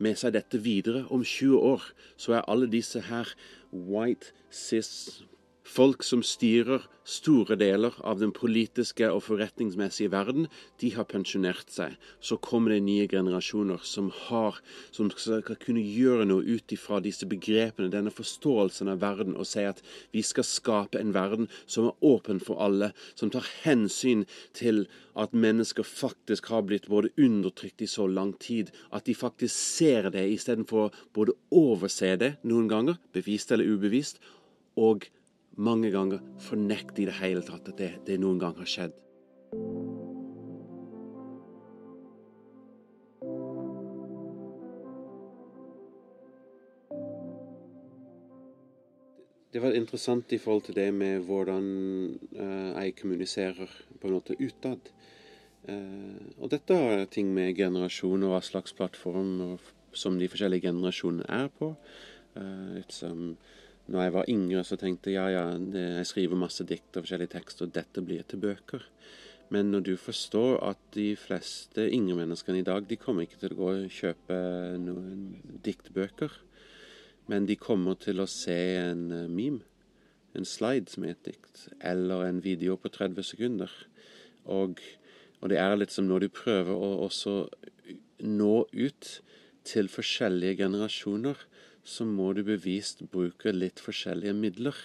[0.00, 1.04] med seg dette videre.
[1.12, 3.34] Om 20 år så er alle disse her
[3.68, 5.20] white cis
[5.68, 10.46] folk som styrer store deler av den politiske og forretningsmessige verden,
[10.80, 11.96] de har pensjonert seg.
[12.20, 14.58] Så kommer det nye generasjoner som har,
[14.92, 19.64] som skal kunne gjøre noe ut ifra disse begrepene, denne forståelsen av verden, og si
[19.64, 19.80] at
[20.12, 24.26] vi skal skape en verden som er åpen for alle, som tar hensyn
[24.56, 24.86] til
[25.18, 30.10] at mennesker faktisk har blitt både undertrykt i så lang tid, at de faktisk ser
[30.14, 34.20] det istedenfor både overse det noen ganger, bevisst eller ubevisst,
[34.78, 35.08] og
[35.58, 38.94] mange ganger fornekte i det hele tatt at det, det noen gang har skjedd.
[49.48, 51.64] Det var interessant i forhold til det med hvordan
[52.38, 54.92] jeg kommuniserer på en måte utad.
[55.68, 59.58] Uh, og dette har ting med generasjon og hva slags plattform
[59.96, 61.72] som de forskjellige generasjonene er på.
[62.36, 62.78] Uh,
[63.88, 67.32] når jeg var yngre, så tenkte jeg ja, ja, jeg skriver masse dikt og forskjellige
[67.38, 68.84] tekster, og dette blir til bøker.
[69.48, 73.54] Men når du forstår at de fleste yngre menneskene i dag, de kommer ikke til
[73.54, 74.36] å gå og kjøpe
[74.82, 75.22] noen
[75.64, 76.34] diktbøker.
[77.32, 79.64] Men de kommer til å se en uh, meme,
[80.36, 83.72] en slide som er et dikt, eller en video på 30 sekunder.
[84.52, 84.80] Og,
[85.40, 87.38] og det er litt som når du prøver å også
[88.28, 89.10] nå ut
[89.68, 91.40] til forskjellige generasjoner,
[91.88, 94.76] så må du bevist bruke litt forskjellige midler.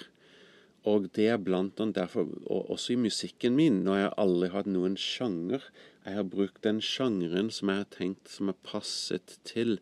[0.88, 4.63] Og det er blant annet derfor, og også i musikken min, når jeg aldri har
[4.63, 5.68] hatt noen sjanger
[6.04, 9.78] Jeg har brukt den sjangeren som jeg har tenkt som er passet til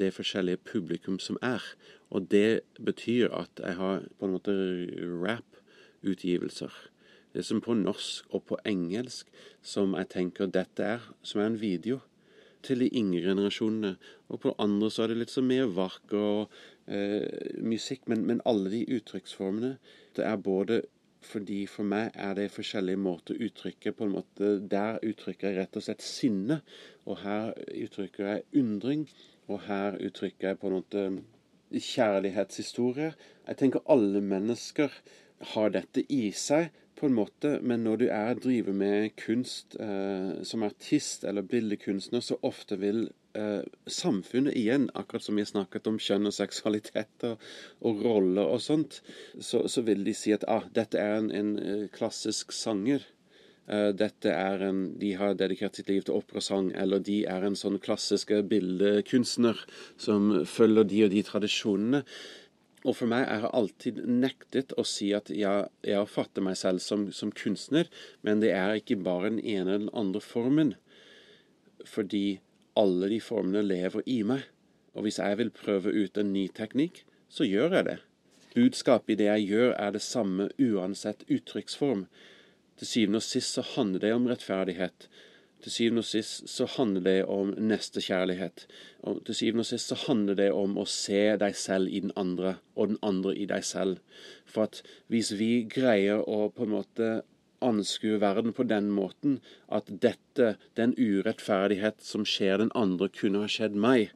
[0.00, 1.60] det forskjellige publikum som er.
[2.08, 4.54] Og det betyr at jeg har på en måte
[5.20, 6.72] rap-utgivelser.
[7.36, 9.28] Det som på norsk og på engelsk
[9.62, 12.00] som jeg tenker dette er, som er en video
[12.66, 13.96] til de yngre generasjonene.
[14.28, 18.42] Og på andre så er det litt så mer vakker og eh, musikk, men, men,
[18.44, 19.76] alle de uttrykksformene
[20.16, 20.82] Det er både
[21.20, 25.58] fordi for meg er det forskjellige måter å uttrykke på en måte Der uttrykker jeg
[25.58, 26.62] rett og slett sinne,
[27.04, 29.04] og her uttrykker jeg undring.
[29.50, 31.04] Og her uttrykker jeg på en måte
[31.70, 33.12] kjærlighetshistorie.
[33.46, 34.94] Jeg tenker alle mennesker
[35.54, 40.42] har dette i seg på en måte, men når du er driver med kunst eh,
[40.46, 43.06] som artist eller billedkunstner, så ofte vil
[43.38, 47.46] eh, samfunnet igjen, akkurat som vi har snakket om kjønn og seksualitet og,
[47.80, 49.00] og roller og sånt,
[49.38, 53.06] så, så, vil de si at ah, dette er en, en eh, klassisk sanger.
[53.70, 57.58] Eh, dette er en, De har dedikert sitt liv til operasang, eller de er en
[57.58, 59.64] sånn klassiske bildekunstner
[59.96, 62.04] som følger de og de tradisjonene.
[62.80, 66.80] Og for meg jeg har alltid nektet å si at jeg, jeg fatter meg selv
[66.84, 67.90] som, som, kunstner,
[68.24, 70.74] men det er ikke bare den ene eller den andre formen.
[71.84, 72.40] Fordi
[72.80, 74.46] alle de formene lever i meg.
[74.96, 77.98] Og hvis jeg vil prøve ut en ny teknikk, så gjør jeg det.
[78.56, 82.06] Budskapet i det jeg gjør, er det samme uansett uttrykksform.
[82.80, 85.06] Til syvende og sist så handler det om rettferdighet.
[85.60, 88.66] Til syvende og sist så handler det om nestekjærlighet.
[89.04, 92.14] Og til syvende og sist så handler det om å se deg selv i den
[92.16, 94.00] andre, og den andre i deg selv.
[94.48, 94.80] For at
[95.12, 97.10] hvis vi greier å på en måte
[97.60, 103.50] anskue verden på den måten at dette, den urettferdighet som skjer den andre, kunne ha
[103.50, 104.14] skjedd meg,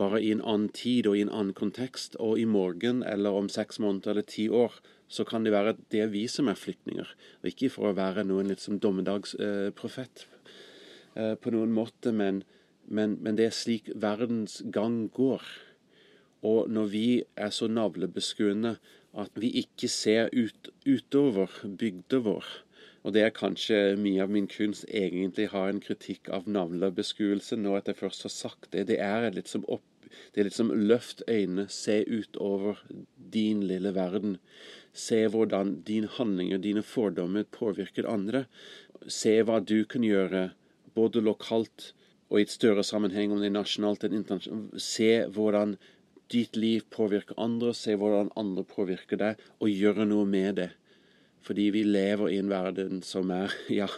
[0.00, 3.50] bare i en annen tid og i en annen kontekst, og i morgen eller om
[3.52, 6.58] seks måneder eller ti år, så kan det være at det er vi som er
[6.58, 7.08] flyktninger,
[7.42, 10.36] og ikke for å være noen litt som dommedagsprofet eh,
[11.14, 12.42] på noen måte, men,
[12.86, 15.44] men, men, det er slik verdens gang går.
[16.46, 18.76] Og når vi er så navlebeskuende
[19.20, 22.46] at vi ikke ser ut, utover bygda vår,
[23.02, 27.74] og det er kanskje mye av min kunst egentlig har en kritikk av navlebeskuelse, nå
[27.78, 28.86] at jeg først har sagt det.
[28.92, 29.84] Det er litt som opp
[30.34, 32.82] det er liksom løft øynene, se utover
[33.32, 34.38] din lille verden.
[34.92, 38.44] Se hvordan dine handlinger, dine fordommer påvirker andre.
[39.06, 40.50] Se hva du kan gjøre,
[40.96, 41.92] både lokalt
[42.30, 44.82] og i et større sammenheng, om det er nasjonalt eller internasjonalt.
[44.82, 45.74] Se hvordan
[46.30, 50.68] ditt liv påvirker andre, se hvordan andre påvirker deg, og gjøre noe med det.
[51.42, 53.88] Fordi vi lever i en verden som er ja,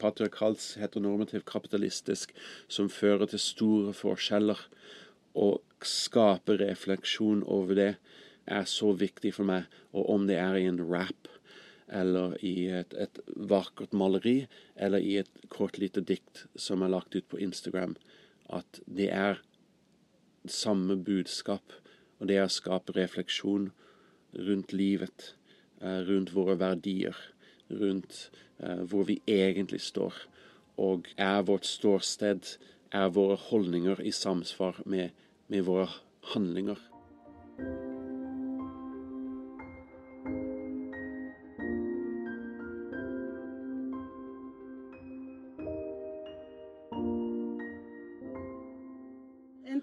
[0.00, 2.32] patriarkalsk, heteronormativ, kapitalistisk,
[2.68, 4.60] som fører til store forskjeller.
[5.36, 5.48] Å
[5.84, 7.92] skape refleksjon over det
[8.46, 9.68] er så viktig for meg.
[9.92, 11.31] Og om det er i en rap,
[11.92, 17.16] eller i et, et vakkert maleri, eller i et kort lite dikt som er lagt
[17.16, 17.94] ut på Instagram,
[18.48, 19.42] at det er
[20.48, 21.76] samme budskap.
[22.20, 23.70] Og det er å skape refleksjon
[24.46, 25.34] rundt livet,
[25.80, 27.16] eh, rundt våre verdier,
[27.72, 28.30] rundt
[28.62, 30.14] uh, hvor vi egentlig står.
[30.76, 32.56] Og er vårt ståsted,
[32.92, 35.10] er våre holdninger i samsvar med,
[35.48, 35.88] med våre
[36.34, 36.80] handlinger.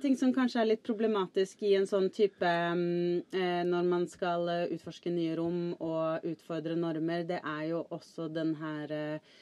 [0.10, 4.48] Ting som kanskje er litt problematisk i en sånn type mm, eh, Når man skal
[4.50, 9.36] eh, utforske nye rom og utfordre normer, det er jo også den her eh,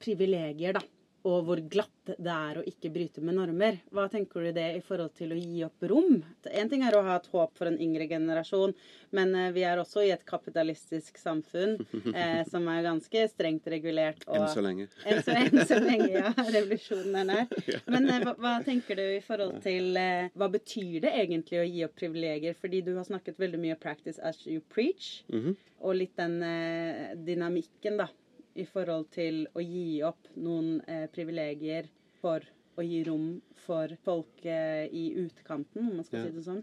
[0.00, 0.82] privilegier, da.
[1.28, 3.76] Og hvor glatt det er å ikke bryte med normer.
[3.92, 6.22] Hva tenker du det i forhold til å gi opp rom?
[6.48, 8.72] Én ting er å ha et håp for en yngre generasjon,
[9.16, 11.76] men eh, vi er også i et kapitalistisk samfunn
[12.14, 14.24] eh, som er ganske strengt regulert.
[14.28, 14.88] Og, enn så lenge.
[15.10, 16.32] Enn så, enn så lenge, ja.
[16.38, 17.52] Revolusjonen er nær.
[17.92, 21.66] Men eh, hva, hva, tenker du i forhold til eh, Hva betyr det egentlig å
[21.68, 22.56] gi opp privilegier?
[22.56, 25.56] Fordi du har snakket veldig mye 'practice as you preach', mm -hmm.
[25.80, 28.08] og litt den eh, dynamikken, da
[28.58, 31.88] i forhold til å gi opp noen eh, privilegier
[32.20, 32.44] for
[32.76, 33.30] å gi rom
[33.64, 36.26] for folk eh, i utkanten, om man skal ja.
[36.26, 36.62] si det sånn?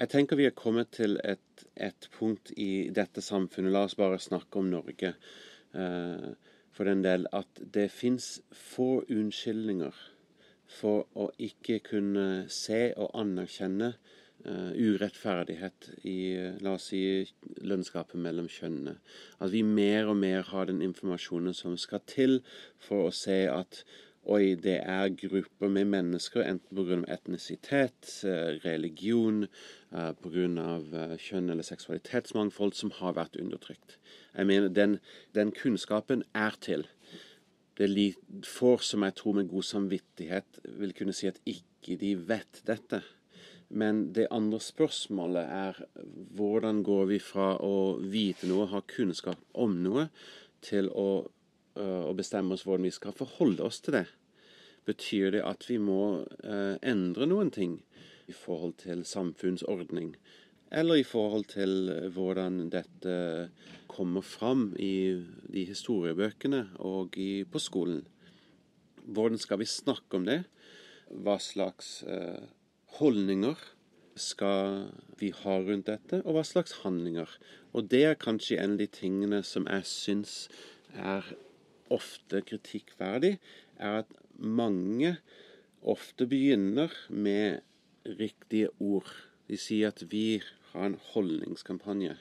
[0.00, 4.18] Jeg tenker vi er kommet til et, et, punkt i dette samfunnet, la oss bare
[4.22, 6.26] snakke om Norge eh,
[6.74, 10.02] for den del, at det fins få unnskyldninger
[10.74, 13.94] for å ikke kunne se og anerkjenne
[14.44, 16.16] urettferdighet i
[16.64, 17.00] la oss si,
[17.64, 18.98] lønnsgapet mellom kjønnene.
[19.40, 22.40] At vi mer og mer har den informasjonen som skal til
[22.82, 23.84] for å se at
[24.24, 27.00] oi, det er grupper med mennesker, enten pga.
[27.12, 29.44] etnisitet, uh, religion,
[29.92, 31.16] uh, pga.
[31.20, 33.98] kjønn eller seksualitetsmangfold, som har vært undertrykt.
[34.34, 34.98] Jeg mener, Den,
[35.34, 36.86] den kunnskapen er til.
[37.76, 38.14] Det er
[38.46, 43.02] få som jeg tror med god samvittighet vil kunne si at ikke de vet dette.
[43.68, 45.78] Men det andre spørsmålet er
[46.36, 50.08] hvordan går vi fra å vite noe, ha kunnskap om noe,
[50.64, 51.24] til å,
[51.78, 54.06] uh, å bestemme oss hvordan vi skal forholde oss til det?
[54.84, 57.78] Betyr det at vi må uh, endre noen ting
[58.28, 60.14] i forhold til samfunnsordning?
[60.74, 63.16] Eller i forhold til hvordan dette
[63.90, 65.14] kommer fram i
[65.52, 68.02] de historiebøkene og i, på skolen?
[69.04, 70.42] Hvordan skal vi snakke om det?
[71.10, 72.42] Hva slags uh,
[72.98, 73.58] holdninger
[74.14, 77.30] skal vi ha rundt dette, og hva slags handlinger.
[77.74, 80.34] Og det er kanskje en av de tingene som jeg syns
[80.94, 81.26] er
[81.92, 83.36] ofte kritikkverdig,
[83.78, 85.16] er at mange
[85.82, 87.64] ofte begynner med
[88.06, 89.10] riktige ord.
[89.50, 90.40] De sier at vi
[90.72, 92.16] har en holdningskampanje.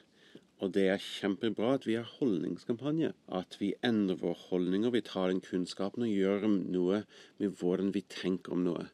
[0.63, 3.11] Og det er kjempebra at vi har holdningskampanje.
[3.27, 7.03] At vi endrer våre holdninger, vi tar den kunnskapen og gjør noe
[7.41, 8.87] med hvordan vi tenker om noe.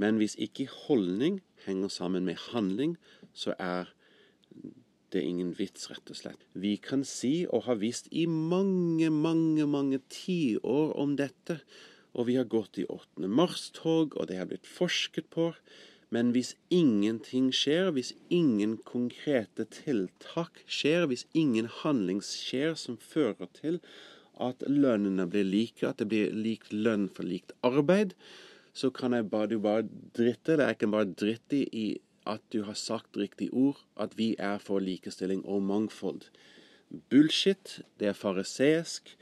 [0.00, 2.96] Men hvis ikke holdning henger sammen med handling,
[3.32, 3.92] så er
[5.12, 6.44] det ingen vits, rett og slett.
[6.56, 11.60] Vi kan si, og har visst i mange, mange, mange tiår om dette,
[12.12, 13.28] og vi har gått i 8.
[13.28, 15.52] mars-tog, og det har blitt forsket på.
[16.12, 23.48] Men hvis ingenting skjer, hvis ingen konkrete tiltak skjer, hvis ingen handling skjer som fører
[23.56, 23.80] til
[24.40, 28.12] at lønnene blir like, at det blir lik lønn for likt arbeid,
[28.72, 29.84] så kan jeg bare, du bare
[30.16, 30.66] dritte det.
[30.66, 34.80] Jeg kan bare dritte i at du har sagt riktig ord, at vi er for
[34.80, 36.22] likestilling og mangfold.
[37.10, 39.16] Bullshit, det er fariseisk.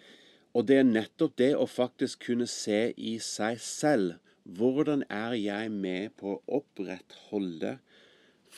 [0.54, 4.18] Og det er nettopp det å faktisk kunne se i seg selv.
[4.42, 7.76] Hvordan er jeg med på å opprettholde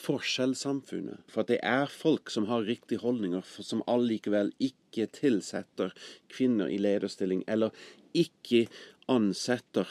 [0.02, 1.20] forskjellssamfunnet?
[1.28, 5.92] For det er folk som har riktige holdninger, som allikevel ikke tilsetter
[6.32, 7.76] kvinner i lederstilling, eller
[8.16, 8.66] ikke
[9.12, 9.88] ansetter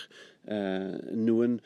[0.48, 1.60] noen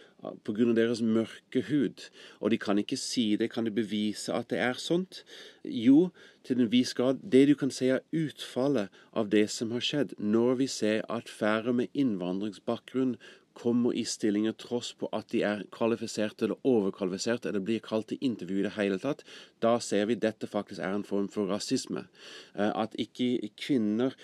[0.44, 0.74] pga.
[0.76, 2.10] deres mørke hud.
[2.42, 3.52] Og de kan ikke si det.
[3.52, 5.24] Kan de bevise at det er sånt?
[5.64, 6.10] Jo,
[6.44, 7.24] til en viss grad.
[7.24, 11.30] Det du kan se er utfallet av det som har skjedd, når vi ser at
[11.30, 13.18] færre med innvandringsbakgrunn
[13.56, 18.20] kommer i stillinger tross på at de er kvalifiserte eller overkvalifiserte eller blir kalt til
[18.22, 19.24] intervju i det hele tatt,
[19.64, 22.06] da ser vi at dette faktisk er en form for rasisme.
[22.54, 24.18] Eh, at ikke kvinner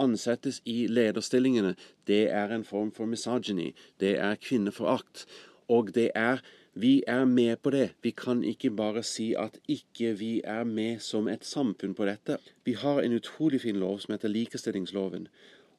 [0.00, 1.74] ansettes i lederstillingene,
[2.08, 3.74] det er en form for misogyny.
[4.00, 5.26] Det er kvinneforakt.
[5.68, 6.40] Og det er
[6.74, 7.90] vi er med på det.
[8.02, 12.38] Vi kan ikke bare si at ikke vi er med som et samfunn på dette.
[12.64, 15.26] Vi har en utrolig fin lov som heter likestillingsloven.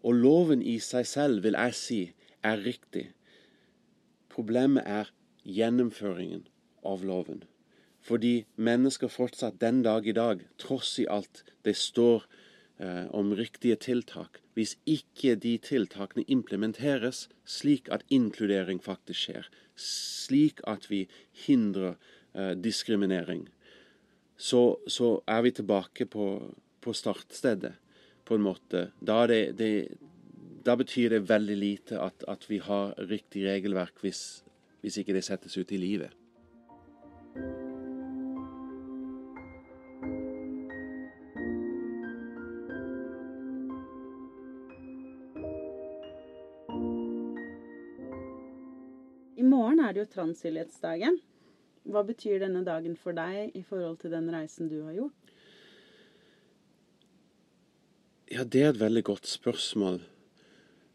[0.03, 2.01] Og loven i seg selv, vil jeg si,
[2.43, 3.11] er riktig.
[4.29, 5.13] Problemet er
[5.45, 6.43] gjennomføringen
[6.83, 7.43] av loven.
[8.01, 12.25] Fordi mennesker fortsatt den dag i dag, tross i alt det står
[13.13, 20.87] om riktige tiltak, hvis ikke de tiltakene implementeres slik at inkludering faktisk skjer, slik at
[20.89, 21.05] vi
[21.45, 21.95] hindrer
[22.33, 23.47] eh, diskriminering,
[24.37, 26.27] så, så, er vi tilbake på,
[26.81, 27.75] på, startstedet,
[28.25, 28.87] på en måte.
[28.99, 29.97] Da, det, det,
[30.65, 34.41] da betyr det veldig lite at, at vi har riktig regelverk hvis,
[34.81, 36.17] hvis ikke det settes ut i livet.
[49.91, 51.17] Er det jo transhylighetsdagen.
[51.91, 55.33] Hva betyr denne dagen for deg i forhold til den reisen du har gjort?
[58.31, 59.99] Ja, det er et veldig godt spørsmål.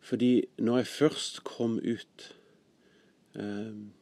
[0.00, 2.26] Fordi når jeg først kom ut,
[3.34, 3.92] um,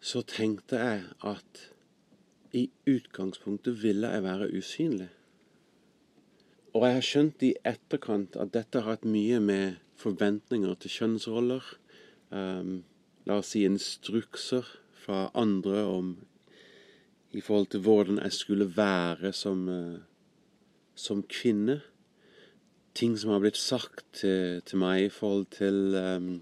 [0.00, 1.64] så tenkte jeg at
[2.52, 5.08] i utgangspunktet ville jeg være usynlig.
[6.74, 11.76] Og jeg har skjønt i etterkant at dette har hatt mye med forventninger til kjønnsroller,
[12.34, 12.82] um,
[13.26, 14.66] la oss si instrukser
[15.04, 16.14] fra andre om
[17.32, 19.98] i forhold til hvordan jeg skulle være som, uh,
[20.94, 21.80] som kvinne.
[22.94, 26.32] Ting som har blitt sagt til, til meg i forhold til um,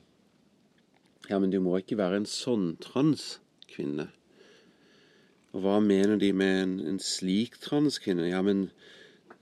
[1.30, 4.08] Ja, men du må ikke være en sånn transkvinne.
[5.54, 8.26] Og hva mener de med en, en slik transkvinne?
[8.32, 8.68] Ja, men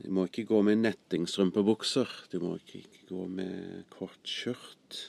[0.03, 2.13] du må ikke gå med nettingstrømpebukser.
[2.33, 5.01] Du må ikke, ikke gå med kort skjørt.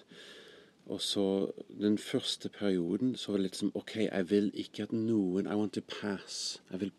[0.90, 4.94] Og så den første perioden så var det litt som OK, jeg vil ikke at
[4.96, 6.58] noen I want to pass.
[6.72, 6.94] Jeg vil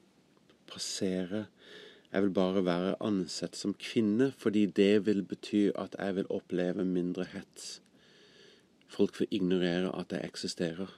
[0.70, 1.47] passere.
[2.12, 6.86] Jeg vil bare være ansett som kvinne, fordi det vil bety at jeg vil oppleve
[6.86, 7.80] mindre hets.
[8.91, 10.95] Folk vil ignorere at jeg eksisterer.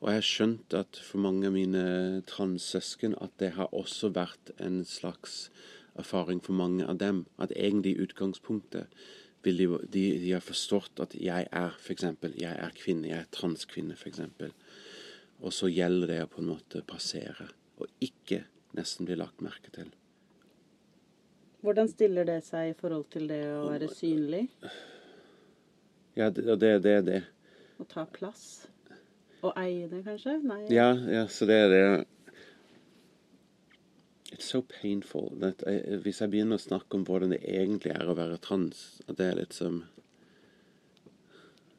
[0.00, 1.84] Og jeg har skjønt at for mange av mine
[2.28, 5.50] transsøsken at det har også vært en slags
[6.00, 7.26] erfaring for mange av dem.
[7.36, 8.88] At egentlig i utgangspunktet
[9.42, 12.06] vil de, de, de har forstått at jeg er f.eks.
[12.36, 14.20] jeg er kvinne, jeg er transkvinne f.eks.
[15.40, 17.48] Og så gjelder det å på en måte passere,
[17.80, 18.44] og ikke
[18.76, 19.88] nesten bli lagt merke til.
[21.64, 24.46] Hvordan stiller det seg i forhold til det å være synlig?
[26.16, 27.20] Ja, det er det, det, det.
[27.80, 28.68] Å ta plass?
[29.44, 30.36] Å eie det, kanskje?
[30.44, 30.62] Nei.
[30.72, 31.84] Ja, ja, så det er det
[34.32, 38.06] It's so painful that I, Hvis jeg begynner å snakke om hvordan det egentlig er
[38.06, 39.80] å være trans, at det er litt som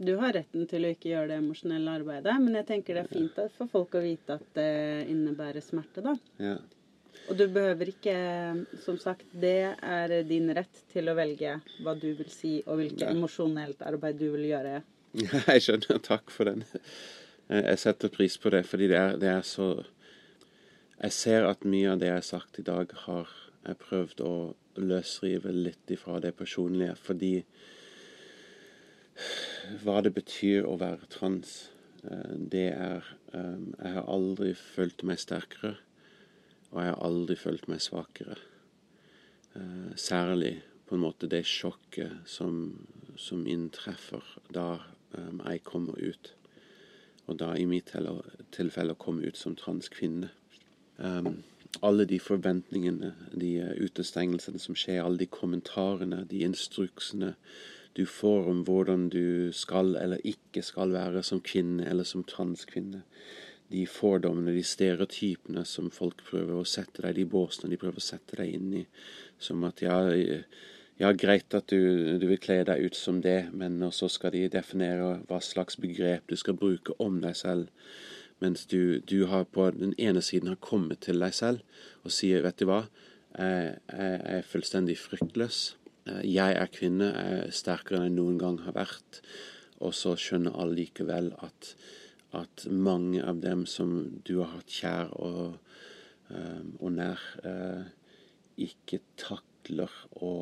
[0.01, 3.11] Du har retten til å ikke gjøre det emosjonelle arbeidet, men jeg tenker det er
[3.13, 4.69] fint for folk å vite at det
[5.13, 6.15] innebærer smerte, da.
[6.41, 6.55] Ja.
[7.29, 8.15] Og du behøver ikke
[8.81, 13.05] Som sagt, det er din rett til å velge hva du vil si, og hvilket
[13.05, 13.11] Ja.
[13.13, 14.81] emosjonelt arbeid du vil gjøre.
[15.51, 15.99] Jeg skjønner.
[16.01, 16.63] Takk for den.
[17.51, 19.73] Jeg setter pris på det, fordi det er, det er så
[21.01, 23.29] Jeg ser at mye av det jeg har sagt i dag, har
[23.65, 24.33] jeg prøvd å
[24.77, 26.93] løsrive litt ifra det personlige.
[26.93, 27.31] Fordi
[29.81, 31.71] hva det betyr å være trans,
[32.05, 35.77] eh, det er eh, Jeg har aldri følt meg sterkere,
[36.69, 38.37] og jeg har aldri følt meg svakere.
[39.55, 42.85] Eh, Særlig på en måte det sjokket som,
[43.17, 44.21] som inntreffer
[44.53, 46.33] da jeg kommer ut.
[47.27, 47.89] Og da i mitt
[48.51, 50.29] tilfelle å komme ut som transkvinne.
[51.01, 51.41] Um,
[51.81, 57.35] alle de forventningene, de eh, utestengelsene som skjer, alle de kommentarene, de instruksene
[57.97, 63.01] du får om hvordan du skal eller ikke skal være som kvinne eller som transkvinne.
[63.71, 68.05] De fordommene, de stereotypene som folk prøver å sette deg, de båsene de prøver å
[68.05, 68.85] sette deg inn i.
[69.39, 69.97] Som at ja,
[70.99, 74.47] ja greit at du, du vil kle deg ut som det, men så skal de
[74.51, 77.71] definere hva slags begrep du skal bruke om deg selv.
[78.41, 81.61] Mens du, du har på den ene siden har kommet til deg selv
[82.01, 82.87] og sier, vet du hva,
[83.37, 85.59] jeg, jeg er fullstendig fryktløs.
[86.09, 89.21] Eh, Jeg er kvinne, jeg er sterkere enn jeg noen gang har vært.
[89.81, 91.75] Og så skjønner alle likevel at,
[92.37, 93.93] at mange av dem som
[94.25, 95.59] du har hatt kjær og,
[96.33, 97.85] eh, og nær, eh,
[98.57, 100.33] ikke takler å,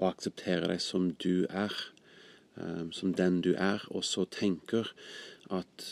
[0.00, 1.72] å akseptere deg som du er.
[2.94, 4.86] Som den du er, og så tenker
[5.52, 5.86] at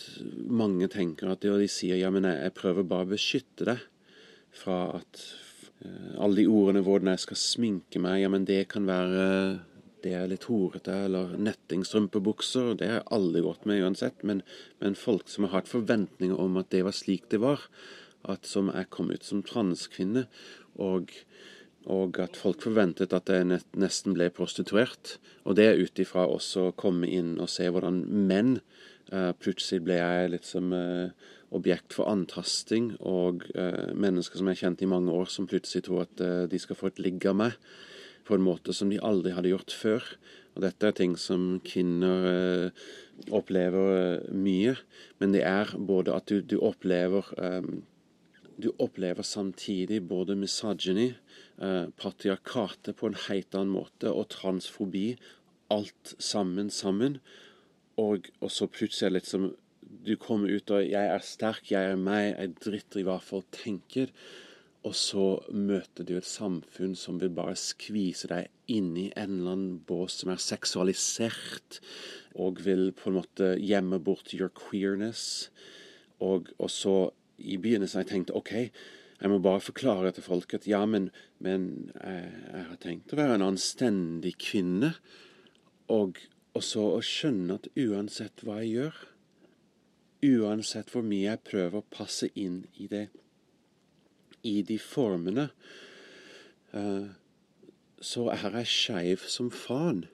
[0.48, 3.82] mange tenker at de sier ja, men jeg, jeg prøver bare å beskytte deg
[4.56, 5.24] fra at
[5.84, 9.26] uh, alle de ordene hvordan jeg skal sminke meg, ja, men det kan være
[10.02, 14.42] det er litt horete, eller nettingstrømpebukser, det har aldri gått med uansett, men,
[14.82, 17.68] men folk som har hatt forventninger om at det var slik det var,
[18.26, 20.26] at som jeg kom ut som transkvinne,
[20.82, 21.12] og,
[21.90, 26.76] og at folk forventet at jeg nesten ble prostituert, og det ut ifra også å
[26.78, 28.56] komme inn og se hvordan menn
[29.12, 31.12] Plutselig ble jeg litt som eh,
[31.52, 35.84] objekt for antasting, og eh, mennesker som jeg har kjent i mange år, som plutselig
[35.86, 37.58] tror at eh, de skal få et ligg av meg
[38.26, 40.06] på en måte som de aldri hadde gjort før.
[40.54, 42.84] Og dette er ting som kvinner eh,
[43.34, 44.76] opplever eh, mye,
[45.20, 47.72] men det er både at du, du opplever eh,
[48.62, 51.14] Du opplever samtidig både misogyny,
[51.58, 55.16] eh, patriarkatet på en helt annen måte, og transfobi.
[55.72, 57.16] Alt sammen sammen.
[58.00, 59.50] Og, og så plutselig er det litt som
[60.02, 63.50] du kommer ut og 'Jeg er sterk, jeg er meg, jeg driter i hva folk
[63.52, 64.10] tenker'.
[64.82, 69.52] Og så møter du et samfunn som vil bare skvise deg inn i en eller
[69.52, 71.78] annen bås som er seksualisert,
[72.34, 75.52] og vil på en måte gjemme bort your queerness.
[76.18, 76.96] Og, og så
[77.38, 78.52] i begynnelsen har jeg tenkt OK,
[79.22, 83.18] jeg må bare forklare til folk at ja, men, men jeg, jeg har tenkt å
[83.20, 84.96] være en anstendig kvinne.
[85.94, 86.18] Og,
[86.52, 89.00] og så å skjønne at uansett hva jeg gjør,
[90.22, 93.06] uansett hvor mye jeg prøver å passe inn i det,
[94.46, 95.48] i de formene,
[96.74, 97.08] uh,
[98.02, 100.04] så er jeg skeiv som faen.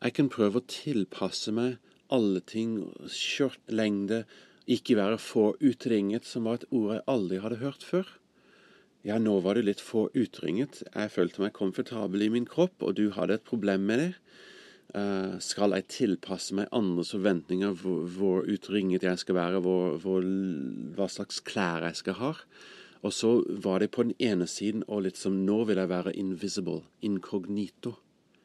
[0.00, 1.78] Jeg kan prøve å tilpasse meg
[2.12, 2.78] alle ting,
[3.08, 4.24] skjørtlengde,
[4.70, 8.08] ikke være for utringet, som var et ord jeg aldri hadde hørt før.
[9.06, 10.82] Ja, nå var det litt for utringet.
[10.92, 14.10] Jeg følte meg komfortabel i min kropp, og du hadde et problem med det.
[14.90, 20.24] Uh, skal jeg tilpasse meg andres forventninger, hvor, hvor utringet jeg skal være, hvor, hvor,
[20.96, 22.32] hva slags klær jeg skal ha?
[23.06, 23.30] Og så
[23.64, 27.94] var det på den ene siden og litt som Nå vil jeg være invisible, inkognito.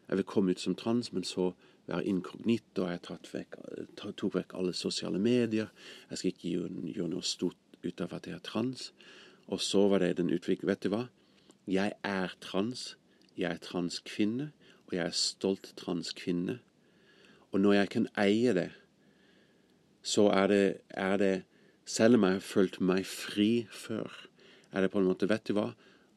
[0.08, 1.50] Jeg vil komme ut som trans, men så
[1.90, 2.86] være inkognito.
[2.88, 3.58] Jeg vekk,
[3.98, 5.72] tok vekk alle sosiale medier.
[6.10, 8.92] Jeg skal ikke gjøre, gjøre noe stort ut av at jeg er trans.
[9.52, 11.08] Og så var det den utviklingen Vet du hva?
[11.68, 12.94] Jeg er trans.
[13.36, 14.54] Jeg er transkvinne,
[14.88, 16.60] og jeg er stolt transkvinne.
[17.52, 18.70] Og når jeg kan eie det,
[20.06, 21.36] så er det, er det
[21.88, 24.10] Selv om jeg har følt meg fri før,
[24.74, 25.76] er det på en måte Vet du hva?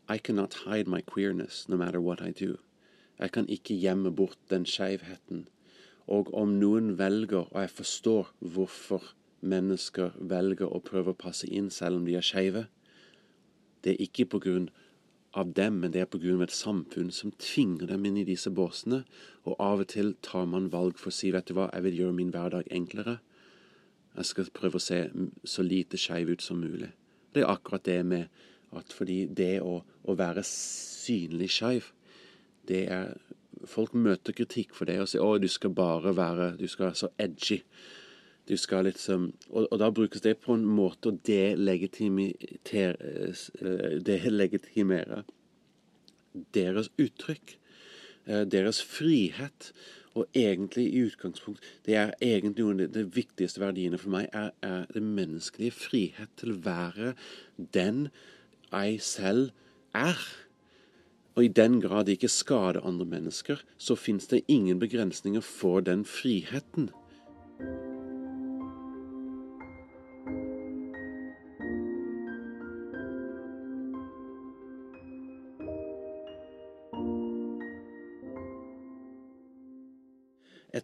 [0.08, 2.56] I cannot hide my queerness no matter what I do.
[3.18, 5.48] Jeg kan ikke gjemme bort den skeivheten.
[6.06, 11.68] Og om noen velger, og jeg forstår hvorfor mennesker velger å prøve å passe inn
[11.70, 12.64] selv om de er skeive,
[13.84, 14.87] det er ikke på grunn av
[15.44, 19.04] dem, men det er av et samfunn som tvinger dem inn i disse båsene.
[19.44, 21.98] Og av og til tar man valg for å si vet du hva, jeg vil
[21.98, 23.18] gjøre min hverdag enklere.
[24.16, 25.04] Jeg skal prøve å se
[25.44, 26.90] så lite skeiv ut som mulig.
[27.34, 28.28] Det er akkurat det med
[28.76, 31.92] at fordi det å, å være synlig skeiv,
[32.68, 33.16] det er
[33.66, 36.94] Folk møter kritikk for det og sier 'Å, du skal bare være Du skal være
[36.94, 37.64] så edgy'.
[38.48, 43.34] Du skal liksom og, og da brukes det på en måte å delegitimere
[44.06, 45.24] Delegitimere
[46.54, 47.58] deres uttrykk.
[48.26, 49.72] Deres frihet.
[50.14, 54.50] Og egentlig i utgangspunkt Det er egentlig noen av de viktigste verdiene for meg, er,
[54.62, 57.14] er det menneskelige frihet til å være
[57.56, 58.08] den
[58.72, 59.50] jeg selv
[59.94, 60.18] er.
[61.36, 65.80] Og i den grad det ikke skader andre mennesker, så fins det ingen begrensninger for
[65.80, 66.90] den friheten.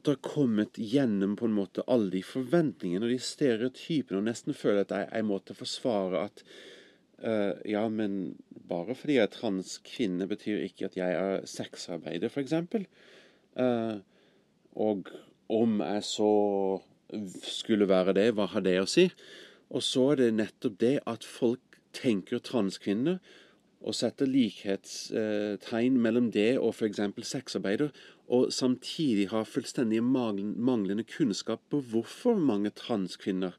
[0.04, 4.26] Etter det har kommet gjennom på en måte alle de forventningene og de stereotypene, og
[4.28, 6.44] nesten føler at jeg, jeg måtte forsvare at
[7.24, 8.34] Uh, ja, men
[8.68, 12.52] bare fordi jeg er transkvinne, betyr ikke at jeg er sexarbeider, f.eks.
[12.52, 12.82] Uh,
[13.64, 13.94] eh,
[14.76, 15.08] og
[15.48, 16.32] om jeg så
[17.46, 19.06] skulle være det, hva har det å si?
[19.70, 23.22] Og så er det nettopp det at folk tenker transkvinner
[23.84, 27.00] og setter likhetstegn mellom det og f.eks.
[27.28, 27.90] sexarbeider,
[28.32, 33.58] og samtidig ha fullstendig manglende kunnskap på hvorfor mange transkvinner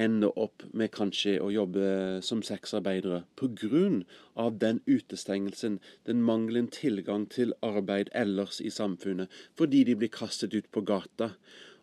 [0.00, 1.84] ender opp med kanskje å jobbe
[2.24, 4.50] som sexarbeidere pga.
[4.60, 10.70] den utestengelsen, den manglende tilgang til arbeid ellers i samfunnet, fordi de blir kastet ut
[10.72, 11.32] på gata.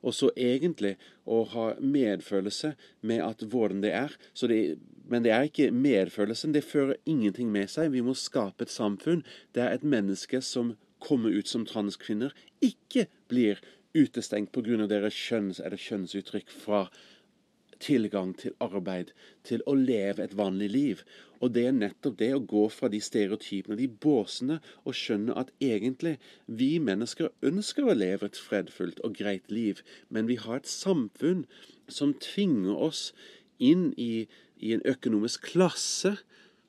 [0.04, 4.16] Og så egentlig å ha medfølelse med at hvordan det er.
[4.40, 4.60] Det,
[5.08, 6.54] men det er ikke medfølelsen.
[6.54, 7.94] Det fører ingenting med seg.
[7.96, 9.24] Vi må skape et samfunn
[9.56, 12.32] der et menneske som kommer ut som transkvinner,
[12.64, 13.60] ikke blir
[13.94, 14.88] utestengt pga.
[14.88, 16.90] deres kjønns- eller kjønnsuttrykk fra
[17.84, 19.12] tilgang til arbeid,
[19.44, 21.04] til å leve et vanlig liv.
[21.44, 25.52] Og det er nettopp det å gå fra de stereotypene, de båsene, og skjønne at
[25.60, 26.16] egentlig
[26.48, 31.44] vi mennesker ønsker å leve et fredfullt og greit liv, men vi har et samfunn
[31.92, 33.10] som tvinger oss
[33.60, 34.28] inn i,
[34.64, 36.16] i en økonomisk klasse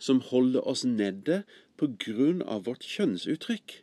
[0.02, 1.44] som holder oss nede
[1.78, 2.58] pga.
[2.66, 3.80] vårt kjønnsuttrykk.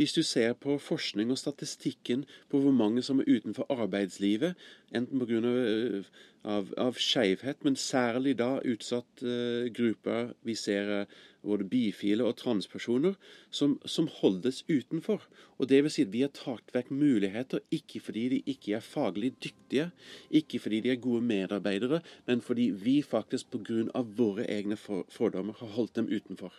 [0.00, 4.54] Hvis du ser på forskning og statistikken på hvor mange som er utenfor arbeidslivet,
[4.96, 5.40] enten pga.
[5.50, 6.06] Av,
[6.44, 12.38] av, av skeivhet, men særlig da utsatt uh, grupper Vi ser uh, både bifile og
[12.40, 13.18] transpersoner
[13.50, 15.28] som, som, holdes utenfor.
[15.60, 18.88] Og det vil si at vi har tatt vekk muligheter, ikke fordi de ikke er
[18.88, 19.90] faglig dyktige,
[20.32, 24.00] ikke fordi de er gode medarbeidere, men fordi vi faktisk pga.
[24.16, 26.56] våre egne for, fordommer har holdt dem utenfor.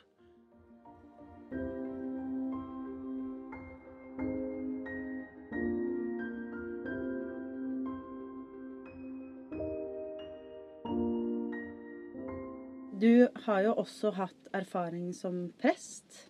[13.02, 16.28] Du har jo også hatt erfaring som prest,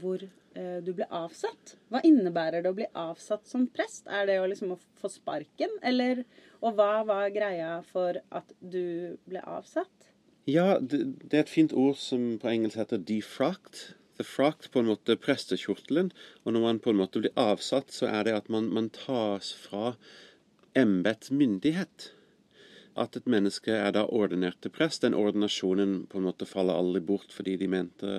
[0.00, 1.74] hvor eh, du ble avsatt.
[1.92, 4.06] Hva innebærer det å bli avsatt som prest?
[4.08, 6.24] Er det å liksom å få sparken, eller
[6.64, 10.08] Og hva var greia for at du ble avsatt?
[10.48, 13.92] Ja, det, det er et fint ord som på engelsk heter 'defrocked'.
[14.16, 16.12] the frock, på en måte prestekjortelen.
[16.44, 19.52] Og når man på en måte blir avsatt, så er det at man, man tas
[19.52, 19.94] fra
[20.76, 22.12] embetsmyndighet.
[22.96, 25.02] At et menneske er da ordinert til prest.
[25.04, 28.12] Den ordinasjonen på en måte faller aldri bort fordi de mente,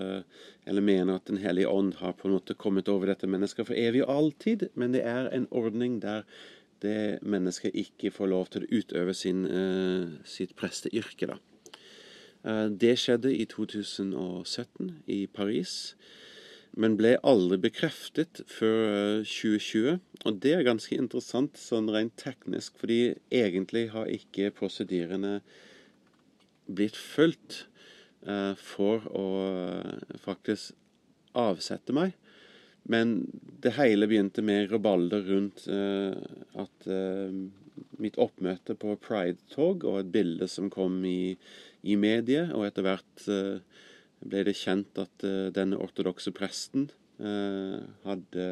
[0.69, 3.73] eller mener at Den hellige ånd har på en måte kommet over dette mennesket for
[3.73, 4.69] evig og alltid.
[4.75, 6.28] Men det er en ordning der
[6.86, 11.25] det mennesket ikke får lov til å utøve sin, uh, sitt presteyrke.
[11.25, 11.39] da.
[12.45, 15.95] Uh, det skjedde i 2017 i Paris,
[16.78, 19.97] men ble aldri bekreftet før uh, 2020.
[20.25, 25.39] Og det er ganske interessant sånn rent teknisk, fordi egentlig har ikke prosedyrene
[26.67, 27.65] blitt fulgt
[28.59, 29.28] for å
[30.19, 30.73] faktisk
[31.38, 32.15] avsette meg.
[32.88, 33.17] Men
[33.63, 36.15] det hele begynte med rabalder rundt eh,
[36.61, 37.34] at eh,
[37.99, 41.36] mitt oppmøte på Pride-tog og et bilde som kom i,
[41.84, 43.84] i mediet, og etter hvert uh,
[44.26, 46.88] ble det kjent at denne ortodokse presten
[47.18, 48.45] hadde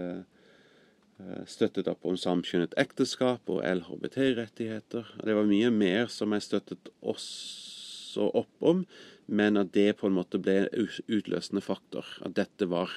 [1.50, 5.14] støttet opp om samkjønnet ekteskap og LHBT-rettigheter.
[5.24, 8.84] Det var mye mer som jeg støttet også opp om,
[9.26, 12.06] men at det på en måte ble en utløsende faktor.
[12.26, 12.92] At dette var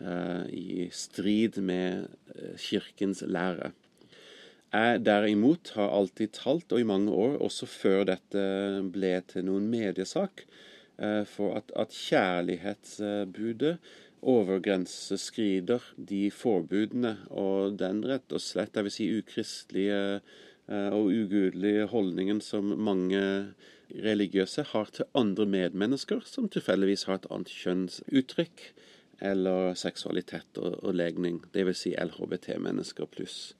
[0.00, 3.72] uh, i strid med eh, kirkens lære.
[4.74, 8.42] Jeg derimot har alltid talt, og i mange år, også før dette
[8.92, 10.75] ble til noen mediesak, eh,
[11.28, 13.74] for at, at kjærlighetsbudet
[14.26, 19.98] overgrenseskrider de forbudene og den rett og slett, jeg vil si ukristelige
[20.66, 23.20] og ugudelige holdningen som mange
[23.92, 28.64] religiøse har til andre medmennesker som tilfeldigvis har et annet kjønnsuttrykk
[29.24, 31.84] eller seksualitet og, og legning, dvs.
[31.84, 33.54] Si LHBT-mennesker pluss.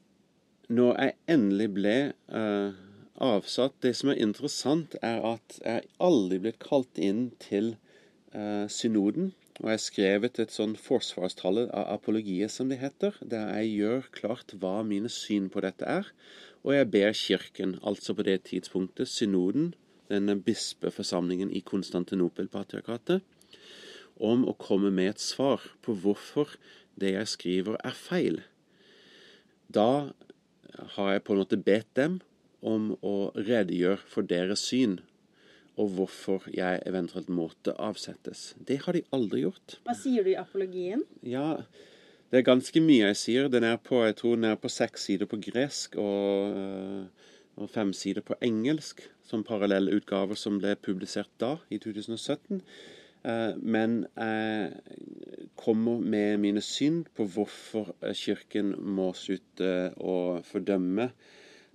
[0.69, 1.97] Når jeg endelig ble
[2.29, 2.75] uh,
[3.23, 7.75] avsatt Det som er interessant, er at jeg aldri blitt kalt inn til
[8.33, 9.33] eh, synoden.
[9.61, 14.11] Og jeg har skrevet et sånn forsvarstale av apologiet, som det heter, der jeg gjør
[14.13, 16.11] klart hva mine syn på dette er.
[16.67, 19.73] Og jeg ber Kirken, altså på det tidspunktet synoden,
[20.11, 23.25] denne bispeforsamlingen i Konstantinopel-patriarkatet,
[24.17, 26.53] om å komme med et svar på hvorfor
[27.01, 28.41] det jeg skriver, er feil.
[29.73, 30.13] Da
[30.97, 32.21] har jeg på en måte bedt dem
[32.61, 35.01] om å redegjøre for deres syn,
[35.77, 38.55] og hvorfor jeg eventuelt måtte avsettes.
[38.57, 39.77] Det har de aldri gjort.
[39.85, 41.05] Hva sier du i apologien?
[41.21, 41.59] Ja,
[42.33, 43.51] det er ganske mye jeg sier.
[43.53, 47.31] Den er på, jeg tror den er på seks sider på gresk og, øh,
[47.61, 52.63] og fem sider på engelsk, som parallelle utgaver som ble publisert da, i 2017.
[53.27, 61.11] Eh, men jeg kommer med mine syn på hvorfor Kirken må slutte å fordømme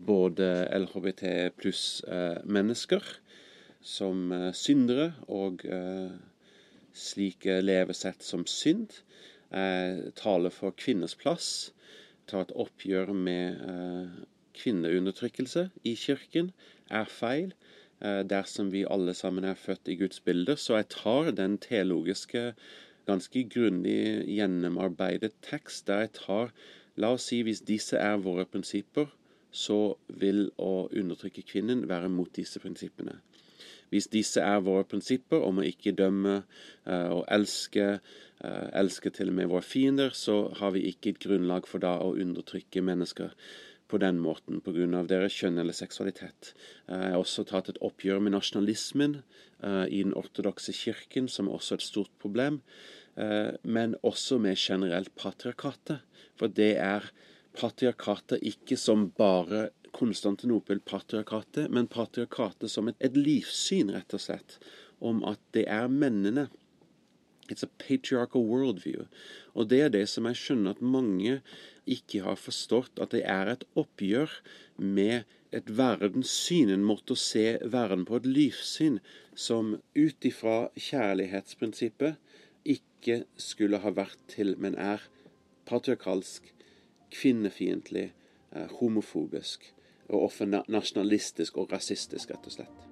[0.06, 1.24] både LHBT
[1.60, 3.44] pluss-mennesker eh,
[3.82, 5.64] som eh, syndere og
[6.92, 9.00] slike levesett som synd.
[9.52, 11.72] Jeg taler for kvinners plass,
[12.28, 13.62] tar et oppgjør med
[14.56, 16.52] kvinneundertrykkelse i kirken,
[16.92, 17.54] er feil.
[18.02, 20.56] Eh, dersom vi alle sammen er født i Guds bilder.
[20.56, 22.54] Så jeg tar den teologiske,
[23.06, 26.54] ganske grundig gjennomarbeidet tekst der jeg tar
[27.00, 29.08] La oss si hvis disse er våre prinsipper,
[29.52, 33.20] så vil å undertrykke kvinnen være mot disse prinsippene.
[33.92, 36.38] Hvis disse er våre prinsipper om å ikke dømme
[36.88, 37.88] uh, og elske,
[38.40, 41.98] uh, elske til og med våre fiender, så har vi ikke et grunnlag for da
[42.00, 43.36] å undertrykke mennesker
[43.92, 45.04] på den måten pga.
[45.08, 46.54] deres kjønn eller seksualitet.
[46.88, 51.52] Eh, jeg har også tatt et oppgjør med nasjonalismen eh, i den ortodokse kirken, som
[51.52, 52.62] også er et stort problem.
[53.18, 56.00] Eh, men også med generelt patriarkatet.
[56.40, 57.12] For det er
[57.58, 64.56] patriarkatet ikke som bare Konstantinopel-patriarkatet, men patriarkatet som et, et livssyn, rett og slett,
[65.04, 66.48] om at det er mennene
[67.52, 69.08] It's a patriarchal worldview.
[69.54, 71.42] Og det er det som jeg skjønner at mange
[71.90, 74.38] ikke har forstått, at det er et oppgjør
[74.80, 79.02] med et verdenssyn, en måte å se verden på, et livssyn,
[79.36, 82.16] som ut ifra kjærlighetsprinsippet
[82.64, 85.04] ikke skulle ha vært til, men er
[85.68, 86.54] patriarkalsk,
[87.12, 88.14] kvinnefiendtlig,
[88.56, 89.74] eh, homofobisk
[90.10, 92.88] og ofte nasjonalistisk og rasistisk, rett og slett.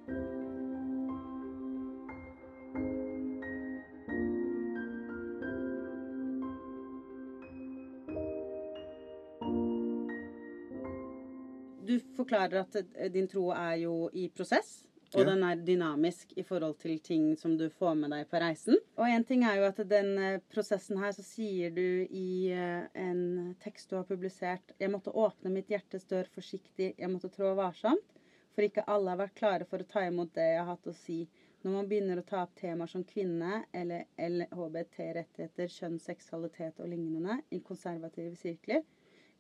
[11.90, 14.89] Du forklarer at eh, din tro er jo i prosess.
[15.18, 18.78] Og den er dynamisk i forhold til ting som du får med deg på reisen.
[19.00, 22.86] Og én ting er jo at den eh, prosessen her, så sier du i eh,
[22.94, 27.56] en tekst du har publisert Jeg måtte åpne mitt hjertes dør forsiktig, jeg måtte trå
[27.58, 28.06] varsomt.
[28.54, 30.96] For ikke alle har vært klare for å ta imot det jeg har hatt å
[30.98, 31.20] si
[31.64, 37.42] Når man begynner å ta opp temaer som kvinne eller LHBT-rettigheter, kjønn, seksualitet og lignende
[37.52, 38.86] i konservative sirkler,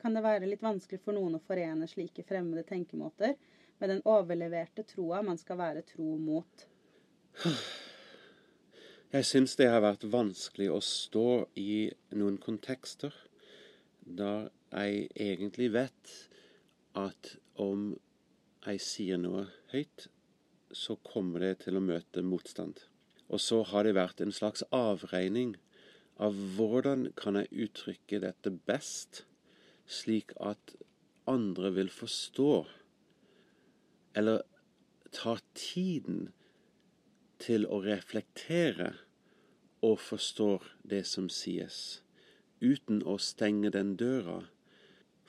[0.01, 3.37] kan det være litt vanskelig for noen å forene slike fremmede tenkemåter
[3.79, 6.67] med den overleverte troa man skal være tro mot.
[9.09, 13.15] Jeg syns det har vært vanskelig å stå i noen kontekster
[14.05, 16.13] der jeg egentlig vet
[16.97, 17.91] at om
[18.65, 20.09] jeg sier noe høyt,
[20.69, 22.83] så kommer det til å møte motstand.
[23.29, 25.55] Og så har det vært en slags avregning
[26.21, 29.23] av hvordan kan jeg uttrykke dette best,
[29.89, 30.75] slik at
[31.29, 32.51] andre vil forstå,
[34.19, 34.43] eller
[35.15, 36.29] ta tiden
[37.39, 38.93] til å reflektere
[39.85, 42.01] og forstår det som sies,
[42.59, 44.41] uten å stenge den døra.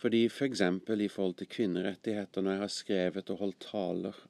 [0.01, 0.27] Fordi.
[0.33, 4.21] For eksempel, i forhold til kvinnerettigheter, når jeg har skrevet og holdt taler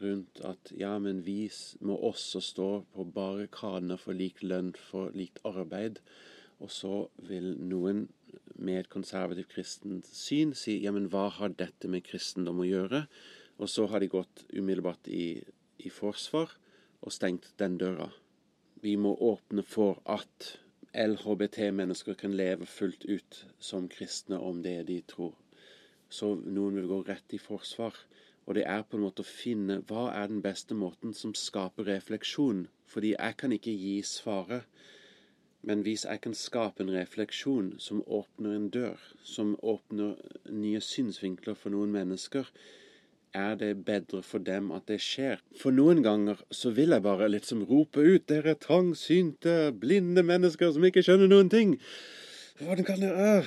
[0.00, 1.44] rundt at ja, men vi
[1.86, 6.00] må også stå på barrikadene for lik lønn for likt arbeid,
[6.60, 6.94] og så
[7.28, 8.06] vil noen
[8.60, 13.04] med et konservativt kristent syn si ja, men hva har dette med kristendom å gjøre?
[13.60, 15.42] Og så har de gått umiddelbart i,
[15.78, 16.56] i forsvar
[17.04, 18.08] og stengt den døra.
[18.80, 20.54] Vi må åpne for at
[20.96, 25.36] LHBT-mennesker kan leve fullt ut som kristne om det de tror.
[26.08, 27.94] Så noen vil gå rett i forsvar.
[28.48, 31.86] Og det er på en måte å finne hva er den beste måten som skaper
[31.86, 32.64] refleksjon.
[32.88, 34.64] Fordi jeg kan ikke gi svaret.
[35.62, 40.16] Men hvis jeg kan skape en refleksjon som åpner en dør, som åpner
[40.48, 42.48] nye synsvinkler for noen mennesker,
[43.36, 45.40] er det bedre for dem at det skjer.
[45.60, 50.86] For noen ganger så vil jeg bare liksom rope ut dere trangsynte, blinde mennesker som
[50.86, 51.76] ikke skjønner noen ting.
[52.60, 53.42] Hvordan kan dere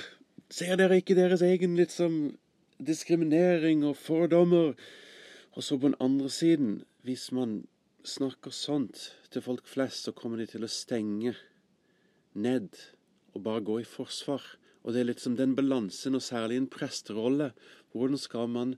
[0.54, 2.36] Ser dere ikke deres egen liksom
[2.78, 4.74] diskriminering og fordommer?
[5.56, 7.64] Og så på den andre siden, hvis man
[8.04, 11.32] snakker sånt til folk flest, så kommer de til å stenge
[12.34, 12.76] ned
[13.34, 14.44] og bare gå i forsvar.
[14.84, 17.50] Og det er litt som den balansen, og særlig en presterolle.
[17.94, 18.76] Hvordan skal man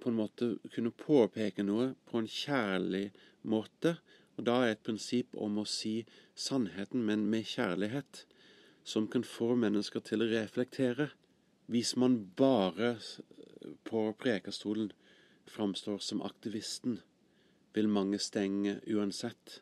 [0.00, 3.10] på en måte kunne påpeke noe på en kjærlig
[3.42, 3.96] måte.
[4.36, 6.04] Og da er et prinsipp om å si
[6.36, 8.24] sannheten, men med kjærlighet,
[8.84, 11.10] som kan få mennesker til å reflektere.
[11.66, 12.96] Hvis man bare
[13.88, 14.92] på prekestolen
[15.50, 17.00] framstår som aktivisten,
[17.74, 19.60] vil mange stenge uansett.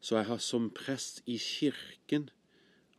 [0.00, 2.30] Så jeg har som prest i kirken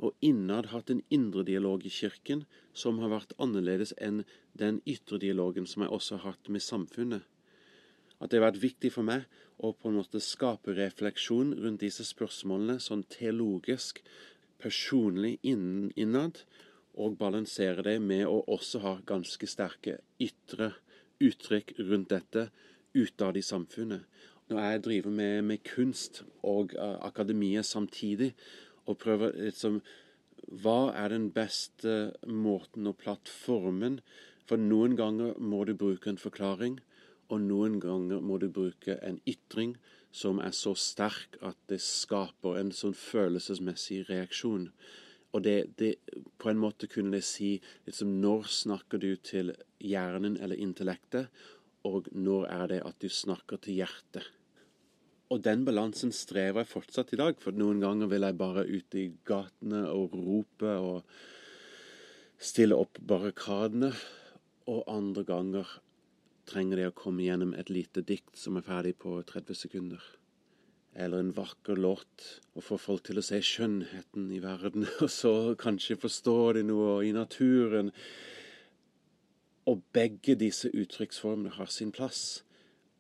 [0.04, 2.44] og innad hatt en indre dialog i kirken
[2.76, 4.24] som har vært annerledes enn
[4.60, 7.24] den ytre dialogen som jeg også har hatt med samfunnet.
[8.20, 9.26] At det har vært viktig for meg
[9.64, 14.02] å på en måte skape refleksjon rundt disse spørsmålene sånn teologisk,
[14.60, 16.44] personlig innad,
[16.94, 20.76] og balansere det med å også ha ganske sterke ytre
[21.24, 22.50] uttrykk rundt dette
[22.94, 24.04] utad i samfunnet.
[24.52, 28.34] Når jeg driver med, med kunst og uh, akademiet samtidig,
[28.86, 29.82] og prøver liksom
[30.64, 34.02] Hva er den beste måten og plattformen?
[34.44, 36.82] For noen ganger må du bruke en forklaring,
[37.32, 39.78] og noen ganger må du bruke en ytring
[40.14, 44.68] som er så sterk at det skaper en sånn følelsesmessig reaksjon.
[45.34, 45.96] Og det, det,
[46.38, 47.56] på en måte kunne det si
[47.88, 51.32] liksom, Når snakker du til hjernen eller intellektet,
[51.84, 54.30] og når er det at du snakker til hjertet?
[55.34, 58.98] Og den balansen strever jeg fortsatt i dag, for noen ganger vil jeg bare ut
[59.02, 61.08] i gatene og rope og
[62.38, 63.90] stille opp barrikadene,
[64.70, 65.72] og andre ganger
[66.46, 70.06] trenger det å komme gjennom et lite dikt som er ferdig på 30 sekunder.
[70.94, 75.34] Eller en vakker låt, og få folk til å se skjønnheten i verden, og så
[75.58, 77.90] kanskje forstår de noe i naturen.
[79.66, 82.44] Og begge disse uttrykksformene har sin plass.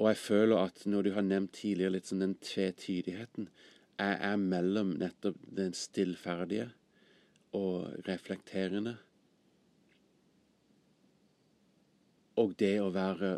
[0.01, 3.49] Og jeg føler at når du har nevnt tidligere litt sånn den tvetydigheten
[4.01, 6.71] Jeg er mellom nettopp den stillferdige
[7.53, 8.95] og reflekterende.
[12.41, 13.35] Og det å være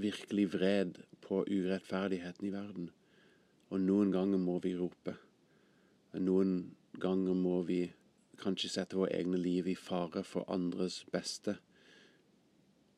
[0.00, 2.88] virkelig vred på urettferdigheten i verden.
[3.68, 5.12] Og noen ganger må vi rope.
[6.16, 6.56] Noen
[6.96, 7.82] ganger må vi
[8.40, 11.58] kanskje sette våre egne liv i fare for andres beste.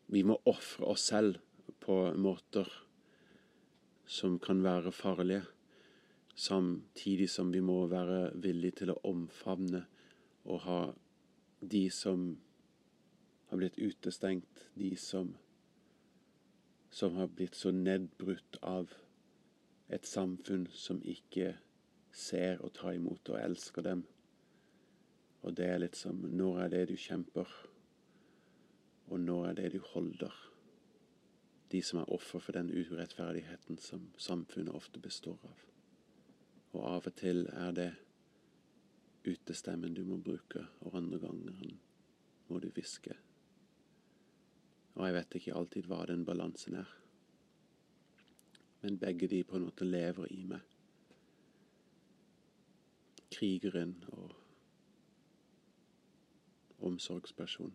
[0.07, 1.43] Vi må ofre oss selv
[1.89, 2.69] på måter
[4.05, 5.45] som kan være farlige,
[6.37, 9.87] samtidig som vi må være villige til å omfavne
[10.45, 10.81] og ha
[11.61, 12.27] de som
[13.49, 15.31] har blitt utestengt, de som,
[16.91, 18.93] som har blitt så nedbrutt av
[19.89, 21.55] et samfunn som ikke
[22.13, 24.05] ser og tar imot og elsker dem.
[25.41, 27.49] Og det er litt som Når er det du kjemper?
[29.09, 30.35] Og når er det du holder?
[31.73, 35.65] De som er offer for den urettferdigheten som samfunnet ofte består av.
[36.73, 37.91] Og av og til er det
[39.29, 41.75] utestemmen du må bruke, og andre ganger
[42.49, 43.17] må du hviske.
[44.95, 46.95] Og jeg vet ikke alltid hva den balansen er.
[48.83, 50.63] Men begge de på en måte lever i meg.
[53.31, 54.35] Krigeren og
[56.89, 57.75] omsorgsperson.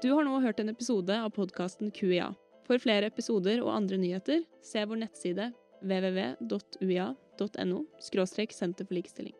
[0.00, 2.30] Du har nå hørt en episode av podkasten QIA.
[2.64, 5.50] For flere episoder og andre nyheter, se vår nettside
[5.84, 7.82] www.uia.no–
[8.56, 9.36] senter for likestilling.